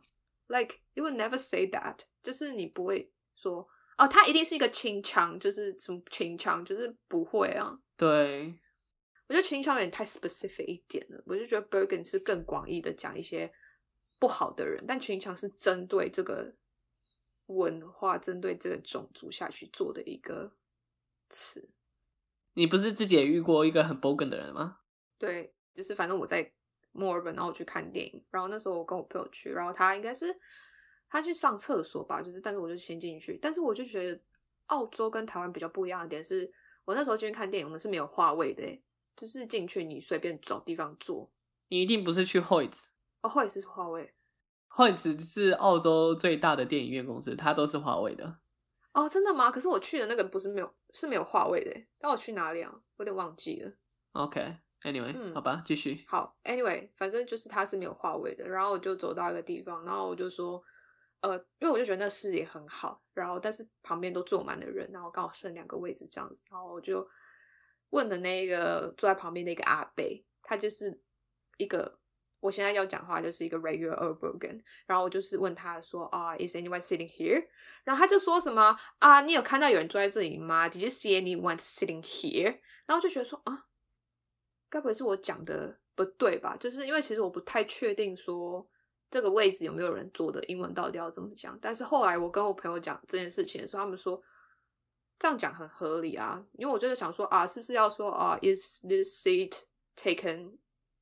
[0.52, 3.66] Like you would never say that，就是你不会说
[3.98, 7.80] 哦，他一定是一个清腔，就是什么清腔，就是不会啊。
[7.96, 8.60] 对，
[9.28, 11.24] 我觉得清腔有点太 specific 一点了。
[11.26, 13.50] 我就觉得 Bergen 是更广义的讲一些
[14.20, 16.54] 不好的人，但清腔是针对这个
[17.46, 20.58] 文化、针对这个种族下去做的一个
[21.30, 21.74] 词。
[22.56, 24.80] 你不是自己也遇过一个很 Bergen 的人吗？
[25.18, 26.54] 对，就是反正我在。
[26.92, 30.36] 墨尔本，然后我去看电影，然后那时候我跟我朋友去，然后他应该是
[31.10, 34.20] 他去上厕所吧，就是，但是我就先进去，但是我就觉得
[34.68, 36.52] 澳洲跟台湾比较不一样的点是，
[36.86, 38.82] 我那时候进去看电影，我们是没有话位的，
[39.16, 41.32] 就是进去你随便找地方坐，
[41.70, 42.88] 你一定不是去 Hoyts
[43.22, 44.14] 哦，Hoyts 是划位
[44.70, 48.40] ，Hoyts 是澳洲最大的电影院公司，它都是划位的。
[48.94, 49.50] 哦，真的吗？
[49.50, 52.82] 可是我去的那个不是没有，是没有话位的，那我去哪里啊？
[52.98, 53.72] 有点忘记了。
[54.12, 54.58] OK。
[54.84, 56.04] Anyway，、嗯、好吧，继续。
[56.08, 60.60] 好，Anyway，反正就是他是没有话位的，然后我就走到一个地方，然后我就说，
[61.20, 67.08] 呃，因为我就觉得那视野很好，然后但是旁边都坐满了人，然后刚好剩两个位置这样子，然后我就
[67.92, 71.00] 问了那个坐在旁边的一个阿贝，他就是
[71.58, 72.00] 一个
[72.40, 77.46] 我现在要讲话就是一个 regular Bergen，然后我就是问他说啊、uh,，Is anyone sitting here？
[77.84, 82.58] 然后他就说什么啊，你有看到有人坐在这里吗？Did you see anyone sitting here？
[82.88, 83.68] 然后就觉得说啊。
[84.72, 86.56] 该不会是我讲的不对吧？
[86.58, 88.66] 就是因为其实我不太确定说
[89.10, 91.56] 这个位置有没有人坐的，英文到底要怎么讲。
[91.62, 94.24] 但是后来我跟我朋友讲这件事情的时候，他们说
[95.20, 96.42] 这样讲很合理啊。
[96.54, 99.54] 因为我就是想说啊，是不是要说啊，is this seat
[99.98, 100.54] taken？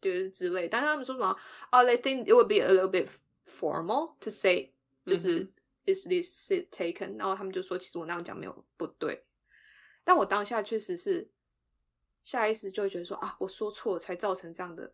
[0.01, 0.67] 就是之类。
[0.67, 1.27] 但是他们说什么
[1.69, 3.07] 啊，they think it would be a little bit
[3.45, 4.73] formal to say，
[5.05, 5.43] 就是
[5.85, 7.19] is this seat taken？
[7.19, 9.25] 然后他们就说，其实我那样讲没有不对。
[10.03, 11.29] 但我当下确实是。
[12.23, 14.93] 下意识就会觉得说啊，我说错了，才造成这样的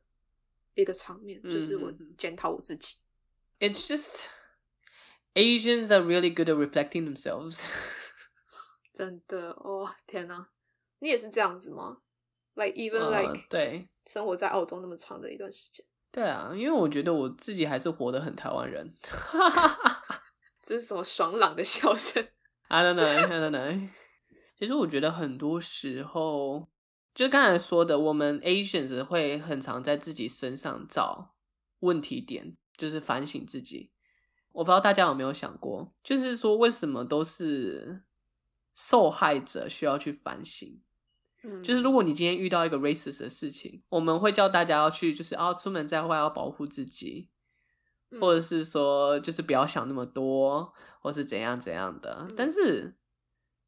[0.73, 2.95] 一个场面，嗯、就是我检讨我自己。
[3.59, 4.27] It's just
[5.33, 7.63] Asians are really good at reflecting themselves。
[8.93, 10.47] 真的哦，天哪，
[10.99, 11.97] 你也是这样子吗
[12.53, 15.85] ？Like even like、uh, 对，生活在澳洲那么长的一段时间。
[16.11, 18.89] 对啊，因为我觉得我自己还是活得很台湾人。
[20.63, 22.25] 这是什么爽朗的笑声
[22.69, 23.89] ？I don't know, I don't know。
[24.57, 26.69] 其实我觉得很多时候。
[27.15, 31.33] 就刚才说的，我们 Asians 会很常在自己身上找
[31.79, 33.89] 问题点，就是反省自己。
[34.51, 38.03] 我不知道大家有没有想过，就是说为什么都是
[38.73, 40.81] 受害者需要去反省？
[41.43, 47.29] 嗯，就是如果你今天遇到一个 racist 的事情，我们会叫大家要去，就是啊，出门在外要保护自己，
[48.19, 52.27] 或者是说就是不要想那么多，或是怎样怎样的。
[52.35, 52.97] 但是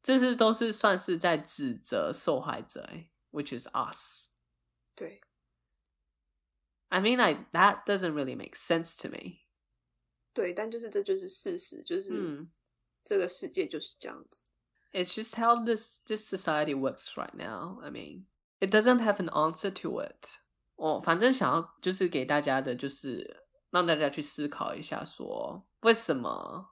[0.02, 3.08] 这是都是算是在指责受害者，欸。
[3.31, 4.29] Which is us.
[4.95, 5.21] 对。
[6.89, 9.39] I mean, like that doesn't really make sense to me.
[10.33, 12.51] 对，但就是这就是事实，就是、嗯、
[13.03, 14.47] 这个世界就是这样子。
[14.91, 17.81] It's just how this this society works right now.
[17.81, 18.25] I mean,
[18.59, 20.39] it doesn't have an answer to it.
[20.75, 26.69] 我反正想要就是给大家的，就是让大家去思考一下说，说为什么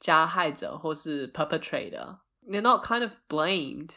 [0.00, 3.92] 加害者或是 perpetrator they're not kind of blamed.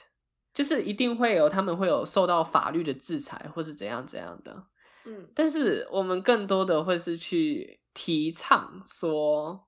[0.54, 4.67] 就是一定会有，他们会有受到法律的制裁，或是怎样怎样的。
[5.06, 9.67] 嗯，但是我们更多的会是去提倡说，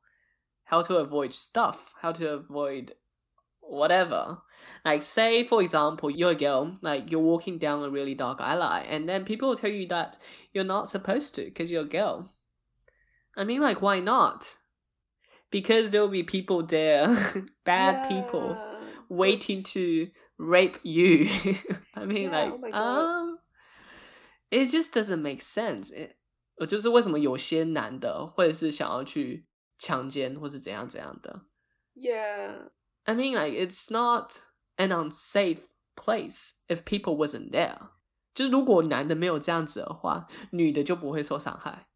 [0.67, 2.95] how to avoid stuff，how to avoid
[3.61, 8.85] whatever。Like say for example, you're a girl, like you're walking down a really dark alley,
[8.89, 10.15] and then people will tell you that
[10.51, 12.29] you're not supposed to because you're a girl.
[13.37, 14.57] I mean, like why not?
[15.49, 17.07] Because there will be people there,
[17.63, 18.57] bad yeah, people,
[19.07, 21.25] waiting to rape you.
[21.93, 23.39] I mean, yeah, like, oh um,
[24.49, 25.91] it just doesn't make sense.
[25.91, 26.15] It,
[26.67, 31.45] 就是为什么有些男的会是想要去强奸或是怎样怎样的？
[31.95, 32.71] Yeah.
[33.05, 34.33] I mean, like, it's not
[34.77, 35.61] an unsafe
[35.95, 37.89] place if people wasn't there.
[38.33, 41.87] 就是如果男的没有这样子的话，女的就不会受伤害。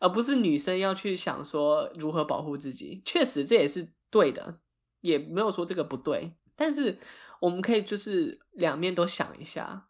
[0.00, 3.02] 而不是女生要去想说如何保护自己。
[3.04, 4.60] 确实这也是对的，
[5.00, 6.98] 也没有说这个不对，但是
[7.43, 9.89] 我们可以就是两面都想一下。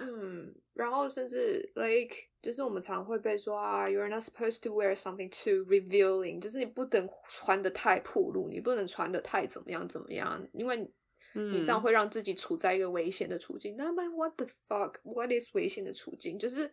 [0.00, 10.78] 嗯，然后甚至 like 就是我们常会被说啊，you're not supposed to wear something too revealing，就是你不能穿的太暴露，你不能穿的太怎么样怎么样，因为
[11.34, 13.76] 你这样会让自己处在一个危险的处境。
[13.76, 16.36] 那么、嗯、what the fuck？What is 危险的处境？
[16.36, 16.68] 就是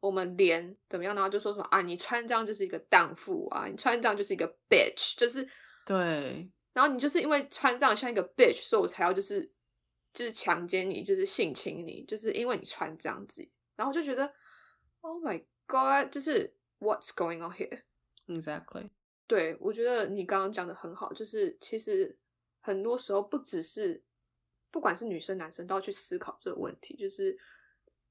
[0.00, 1.28] 我们连怎么样呢？
[1.28, 5.46] 就说什么啊，你穿这样就是一个荡妇啊，你穿这样就是一个 bitch，就是
[5.84, 6.50] 对，
[6.80, 9.52] 然后你就是因为穿这样像一个 bitch，所以我才要就是。
[10.12, 14.34] 就是强奸你，就是性侵你，就是因为你穿这样子，然后我就觉得
[15.02, 18.90] ，Oh my God，就是 What's going on here？Exactly。
[19.28, 22.18] 对，我觉得你刚刚讲的很好，就是其实
[22.58, 24.02] 很多时候不只是，
[24.72, 27.38] 不管是女生男生都要去思考这个问题，就是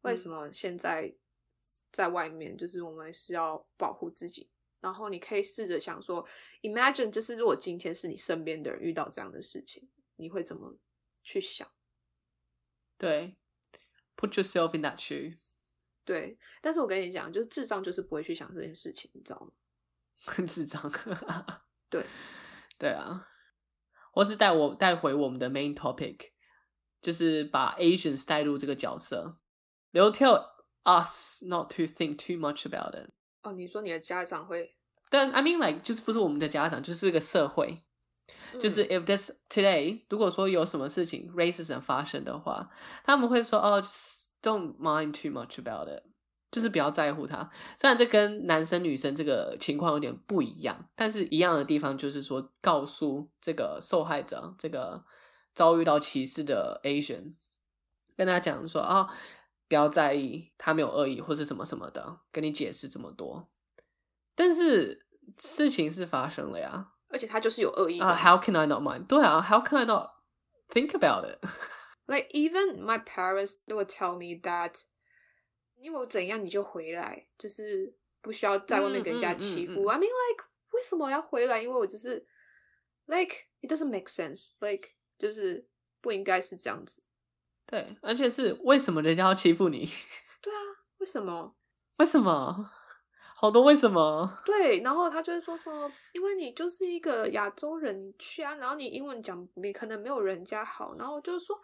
[0.03, 1.13] 为什么现在
[1.91, 4.49] 在外面，就是我们是要保护自己，
[4.80, 6.27] 然后你可以试着想说
[6.61, 10.77] ，Imagine，就是如果今天是你身边的人遇到这样的事情，你会怎么
[11.23, 11.69] 去想？
[12.97, 13.38] 对
[14.15, 15.38] ，put yourself in that shoe。
[16.05, 19.51] 对，但是我跟你讲，就是智障就是不会去想这件事情，你知道吗？
[20.25, 20.82] 很智障。
[21.89, 22.05] 对，
[22.77, 23.27] 对啊。
[24.11, 26.32] 或是带我带回我们的 main topic，
[26.99, 29.39] 就是把 Asians 带入这个角色。
[29.93, 30.49] They'll tell
[30.84, 33.11] us not to think too much about it。
[33.43, 34.75] 哦，你说你的家长会？
[35.09, 37.83] 但 I mean like 就是不是我们的家长，就是这个社会。
[38.59, 42.69] 就是 if this today，如果说有什么事情 racism 发生的话，
[43.03, 46.03] 他们会说哦，just don't mind too much about it，
[46.51, 47.49] 就是不要在乎他。
[47.79, 55.05] 虽然这跟男生女生这个情况有点不一样，但是一样的地方就是说，告诉这个受害者，这个
[55.53, 57.35] 遭遇到歧视的 Asian，
[58.17, 59.09] 跟他讲说啊、哦，
[59.70, 63.49] 不要在意，他没有恶意或是什么什么的，跟你解释这么多。
[64.36, 65.05] 但是
[65.38, 66.91] 事情是发生了呀。
[67.09, 68.05] 而且他就是有恶意的。
[68.05, 69.07] Uh, how can I not mind？
[69.07, 70.11] 对啊，How can I not
[70.70, 74.84] think about it？Like even my parents would tell me that，
[75.76, 79.86] 因为我怎样你就回来，就是不需要在外面给人家欺负。
[79.86, 81.61] I mean like 为什么要回来？
[81.61, 82.28] 因为我就是
[83.05, 84.49] like it doesn't make sense。
[84.59, 85.67] Like 就是
[86.01, 87.03] 不应该是这样子。
[87.70, 89.88] 对，而且是为什么人家要欺负你？
[90.41, 90.57] 对啊，
[90.97, 91.55] 为什么？
[91.97, 92.72] 为什么？
[93.36, 94.41] 好多为什么？
[94.45, 101.55] 对，然后他就会说说，因为你就是一个亚洲人，你去啊，然后你英文讲你可能没有人家好，然后就是说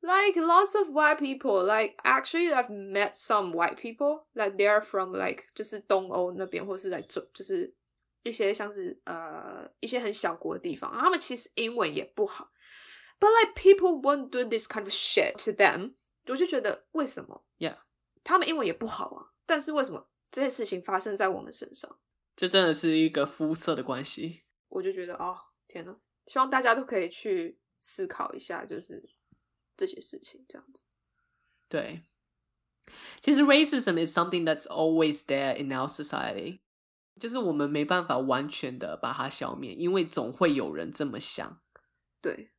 [0.00, 7.72] ，like lots of white people，like actually I've met some white people，like they're from like 就是东欧那边，或是来做就是
[8.24, 12.48] 一些像是呃一些很小国的地方，他们其实英文也不好
[13.18, 15.94] ，but like people won't do this kind of shit to them，
[16.26, 17.78] 我就觉得为什么？Yeah，
[18.24, 20.08] 他们英文也不好啊，但是为什么？
[20.28, 21.98] 这些事情发生在我们身上，
[22.34, 24.42] 这真的是一个肤色的关系。
[24.68, 25.38] 我就觉得哦，
[25.68, 25.96] 天呐，
[26.26, 29.08] 希望大家都可以去思考一下，就是
[29.76, 30.84] 这些事情这样子。
[31.68, 32.02] 对，
[33.20, 36.58] 其实 racism is something that's always there in our society，
[37.18, 41.60] 就是我们没办法完全的把它消灭，因为总会有人这么想。
[42.20, 42.50] 对，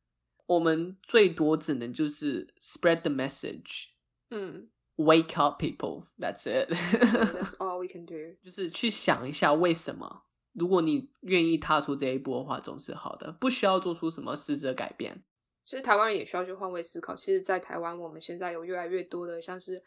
[0.48, 3.90] 我们最多只能就是 spread the message。
[4.30, 4.68] 嗯。
[4.96, 6.06] Wake up, people.
[6.18, 6.72] That's it.
[6.72, 8.34] That's all we can do.
[8.42, 10.24] 就是去想一下为什么。
[10.54, 15.22] 如果你愿意踏出这一步的话，总是好的，不需要做出什么实质改变。
[15.62, 17.14] 其实台湾人也需要去换位思考。
[17.14, 19.80] 其实，在台湾，我们现在有越来越多的像是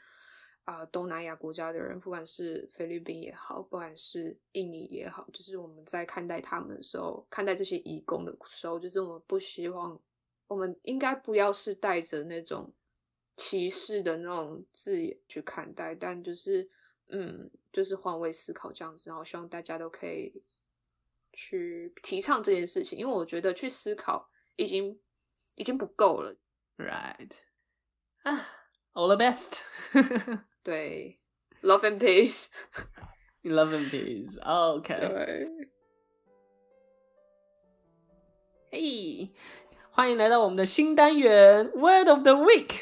[0.63, 9.99] 啊、呃、东南亚国家的人，不管是菲律宾也好，不管是印尼也好，就是我们在看待他们的时候，看待这些移工的时候，就是我们不希望，
[10.51, 12.73] 我们应该不要是带着那种。
[13.37, 16.69] 歧视的那种字眼去看待，但就是，
[17.07, 20.43] 嗯，就是换位思考这样子，然后希望大家都可以
[21.33, 24.99] 去提倡这件事情，因为我觉得去思考已经
[25.55, 26.35] 已经不够了。
[26.77, 27.31] Right
[28.23, 28.47] 啊
[28.93, 29.61] ，All the best。
[30.61, 31.19] 对
[31.63, 34.39] ，Love and peace，Love and peace。
[34.43, 35.47] OK。
[39.93, 42.81] 嘿，欢迎来到我们的新单元 Word of the Week。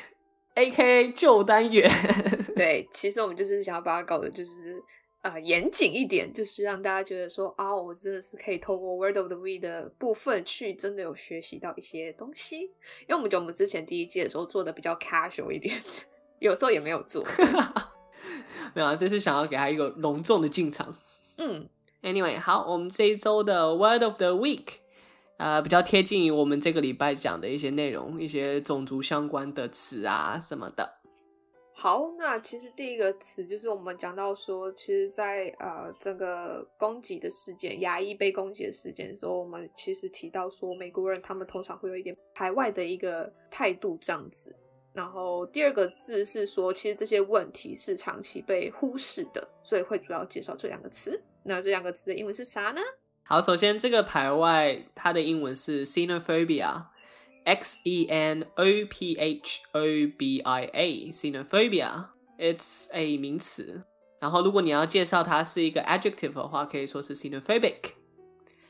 [0.55, 1.11] A.K.A.
[1.11, 1.89] 旧单元，
[2.55, 4.81] 对，其实我们就是想要把它搞得就是
[5.21, 12.61] 啊、呃、严谨一点，就是让大家觉得说啊，我真的是可以透过 Word of the Week 的部分去真的有学习到一些东西。
[12.61, 15.75] 因为我们觉得我们之前第一季的时候做的比较 casual 一点，
[16.39, 17.25] 有时候也没有做，
[18.75, 20.93] 没有啊，这次想要给他一个隆重的进场。
[21.37, 21.67] 嗯
[22.03, 24.65] ，Anyway，好，我们这一周的 Word of the Week。
[25.39, 30.97] 呃，比较贴近于我们这个礼拜讲的一些内容，一些种族相关的词啊什么的。
[31.73, 44.53] 好，那其实第一个词就是我们讲到说，其实在，呃整个攻击的事件，牙医被攻击的事件的时候，我们其实提到说，美国人他们通常会有一点排外的一个态度这样子。
[44.91, 51.23] 然后第二个字是说，其实这些问题是长期被忽视的，所以会主要介绍这两个词。
[51.43, 52.81] 那这两个词的英文是啥呢？
[53.28, 59.82] 好，首先这个排外它的英文是 xenophobia。X E N O P H O
[60.16, 63.84] B I A，xenophobia，it's a 名词。
[64.18, 67.92] 然后如果你要介绍它是一个 adjective 的话，可以说是 xenophobic。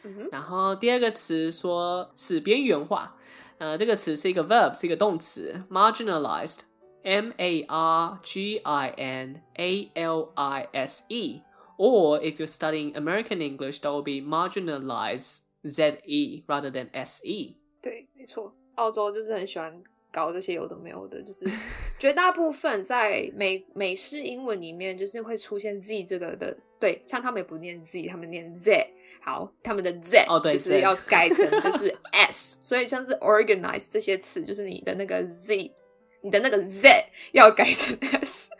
[0.03, 0.29] 嗯哼。
[0.33, 3.14] 然后第二个词说是边缘化，
[3.59, 11.43] 呃，这个词是一个 verb，是一个动词，marginalized，M A R G I N A L I S E。
[11.79, 17.20] Or if you're studying American English, that will be marginalize Z E rather than S
[17.25, 17.57] E。
[17.83, 18.55] 对，没错。
[18.77, 21.51] 澳洲就是很喜欢搞这些有的没有的，就是
[21.99, 28.87] 绝大部分在美美式英文里面，就是会出现 z 这个的，对，像他们也不念 z，他们念 z，
[29.20, 35.72] 好，他们的 z 就是要改成就是 s，所以像是 organize 这些词，就是你的那个 z，
[36.22, 36.89] 你的那个 z
[37.33, 38.51] 要改成 s，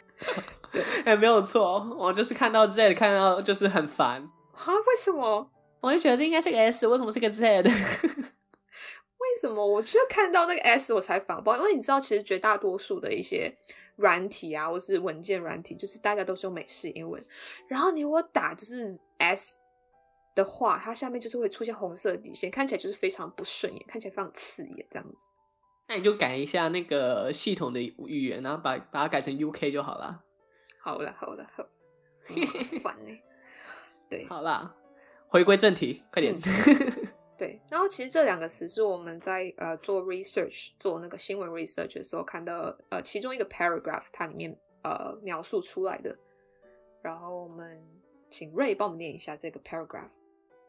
[0.72, 4.22] 对， 哎、欸，没有错，我就是看到 z 看到就是很烦，
[4.54, 5.50] 啊，为什么？
[5.82, 7.70] 我就觉得这应该是个 s，为什么是个 z 的？
[9.20, 11.56] 为什么我就看到那个 S 我才反驳？
[11.58, 13.54] 因为你知道，其实绝大多数的一些
[13.98, 17.24] 软体啊，或是文件软体，就是大家都是用美式英文。
[17.68, 19.60] 然后你如果打就是 S
[20.36, 25.28] 的话，它下面就是会出现红色底线，看起来就是非常不顺眼，看起来非常刺眼这样子。
[25.88, 30.22] 那你就改一下那个系统的语言，然后把把它改成 UK 就好了。
[30.90, 31.64] 好了，好了，好，
[32.82, 33.20] 烦呢。
[34.10, 34.76] 对，好啦，
[35.28, 36.36] 回归正题，快点。
[36.36, 46.18] 嗯 对，然后其实这两个词是我们在呃做 research 做那个新闻 research 的时候看到呃其中一个 paragraph 它里面呃描述出来的，
[47.02, 47.82] 然后我们
[48.30, 50.10] 请 Ray 帮我们念一下这个 paragraph。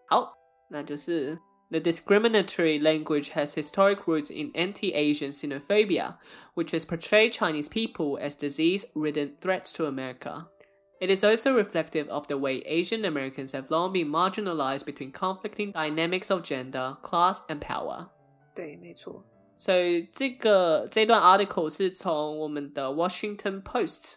[0.07, 0.37] 好，
[0.69, 1.37] 那就是
[1.72, 6.18] The discriminatory language has historic roots in anti-Asian xenophobia,
[6.54, 10.48] which has portrayed Chinese people as disease-ridden threats to America.
[11.02, 15.72] It is also reflective of the way Asian Americans have long been marginalized between conflicting
[15.72, 18.10] dynamics of gender, class, and power.
[18.54, 19.26] 对，没错。
[19.58, 24.16] 所以这个这段 article 是从我们的 Washington Post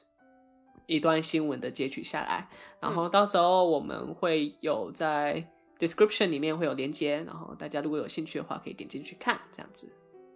[0.87, 2.49] 一段新闻的截取下来，
[2.81, 5.49] 然后到时候我们会有在
[5.80, 9.92] description 里面会有连接，然后大家如果有兴趣的话，可以点进去看，这样子。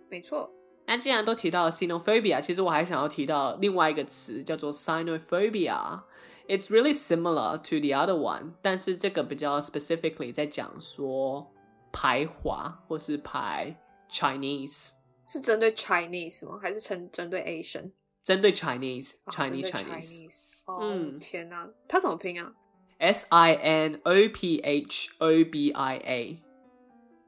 [0.10, 0.52] 没错。
[0.86, 6.02] 那既然都提到 xenophobia，其实我还想要提到另外一个词叫做 sinophobia。
[6.48, 11.52] It's really similar to the other one，但是这个比较 specifically 在讲说
[11.92, 13.76] 排华或是排
[14.10, 14.92] Chinese，
[15.28, 16.58] 是针对 Chinese 吗？
[16.62, 17.92] 还是针针对 Asian？
[18.24, 19.18] 针对 Chinese，Chinese，Chinese。
[19.26, 20.46] 哦、Chinese, Chinese.
[20.64, 22.54] Oh, 嗯，天哪，它怎么拼啊
[23.00, 26.38] ？S I N O P H O B I A。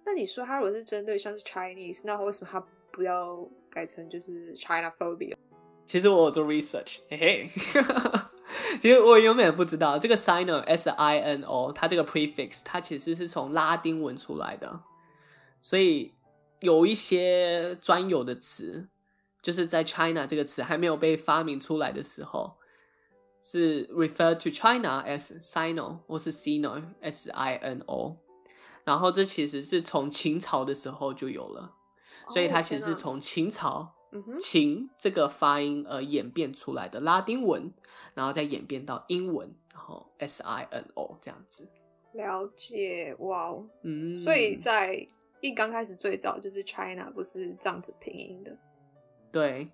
[0.06, 5.36] 那你说它如果是针对像是 Chinese，那为什么它不要改成就是 China phobia？
[5.86, 7.50] 其实我有做 research，嘿嘿。
[8.82, 14.82] 其实我原本不知道这个 sino s i n o 它这个 prefix 它其实是从拉丁文出来的，
[15.62, 16.14] 所以
[16.60, 18.90] 有一些专有的词，
[19.44, 22.58] 就是在 China 这个词还没有被发明出来的时候，
[23.42, 28.18] 是 refer to China as sino 或是 sino s i n o，
[28.84, 31.76] 然后这其实是从秦朝的时候就有了，
[32.30, 33.96] 所以它其实是从秦朝。
[34.40, 37.72] 秦这个发音而演变出来的拉丁文，
[38.16, 41.70] 然后再演变到英文，然后 S I N O 这样子。
[42.14, 45.08] 了解，哇哦，嗯，所以在
[45.42, 48.58] 一刚开始最早就是 China 不是这样子拼音的。
[49.32, 49.70] 对，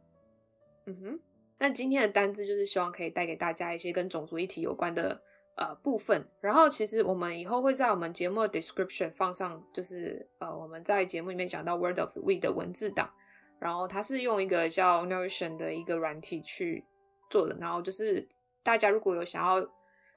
[0.85, 1.19] 嗯哼。
[1.57, 5.21] 那今天的单字就是希望可以带给大家一些跟种族议题有关的
[5.55, 6.27] 呃部分。
[6.41, 13.09] 然后其实我们以后会在我们节目的 description 放上，就是呃我们在节目里面讲到 Word of Week 的文字档。
[13.57, 16.83] 然后它是用一个叫 Notion 的一个软体去
[17.31, 18.27] 做的，然后就是
[18.61, 19.65] 大家如果有想要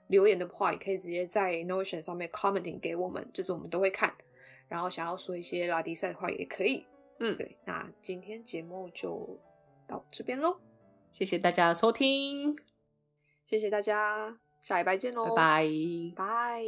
[0.09, 4.13] 留言的话，也可以直接在 Notion 上面 commenting 给我们，就是我们都会看。
[4.67, 6.85] 然后想要说一些拉迪赛的话也可以。
[7.21, 9.39] 嗯，对，那今天节目就
[9.87, 10.59] 到这边喽，
[11.13, 12.57] 谢谢大家的收听，
[13.45, 15.67] 谢谢大家，下礼拜见喽，拜拜，
[16.17, 16.63] 拜。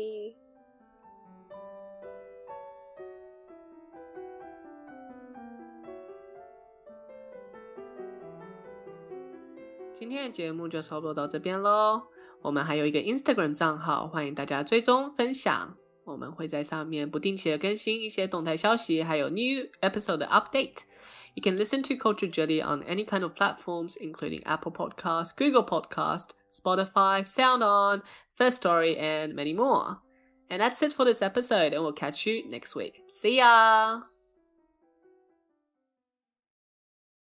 [9.96, 12.04] 今天的节目就差不多到这边喽。
[12.40, 15.76] 我们还有一个 Instagram 账号，欢迎大家追踪分享。
[16.04, 20.84] 我们会在上面不定期的更新一些动态消息，还有 new episode 的 update。
[21.34, 26.34] You can listen to Culture Jelly on any kind of platforms, including Apple Podcast, Google Podcast,
[26.50, 28.02] Spotify, SoundOn,
[28.34, 29.98] First Story, and many more.
[30.50, 33.00] And that's it for this episode, and we'll catch you next week.
[33.06, 34.00] See ya!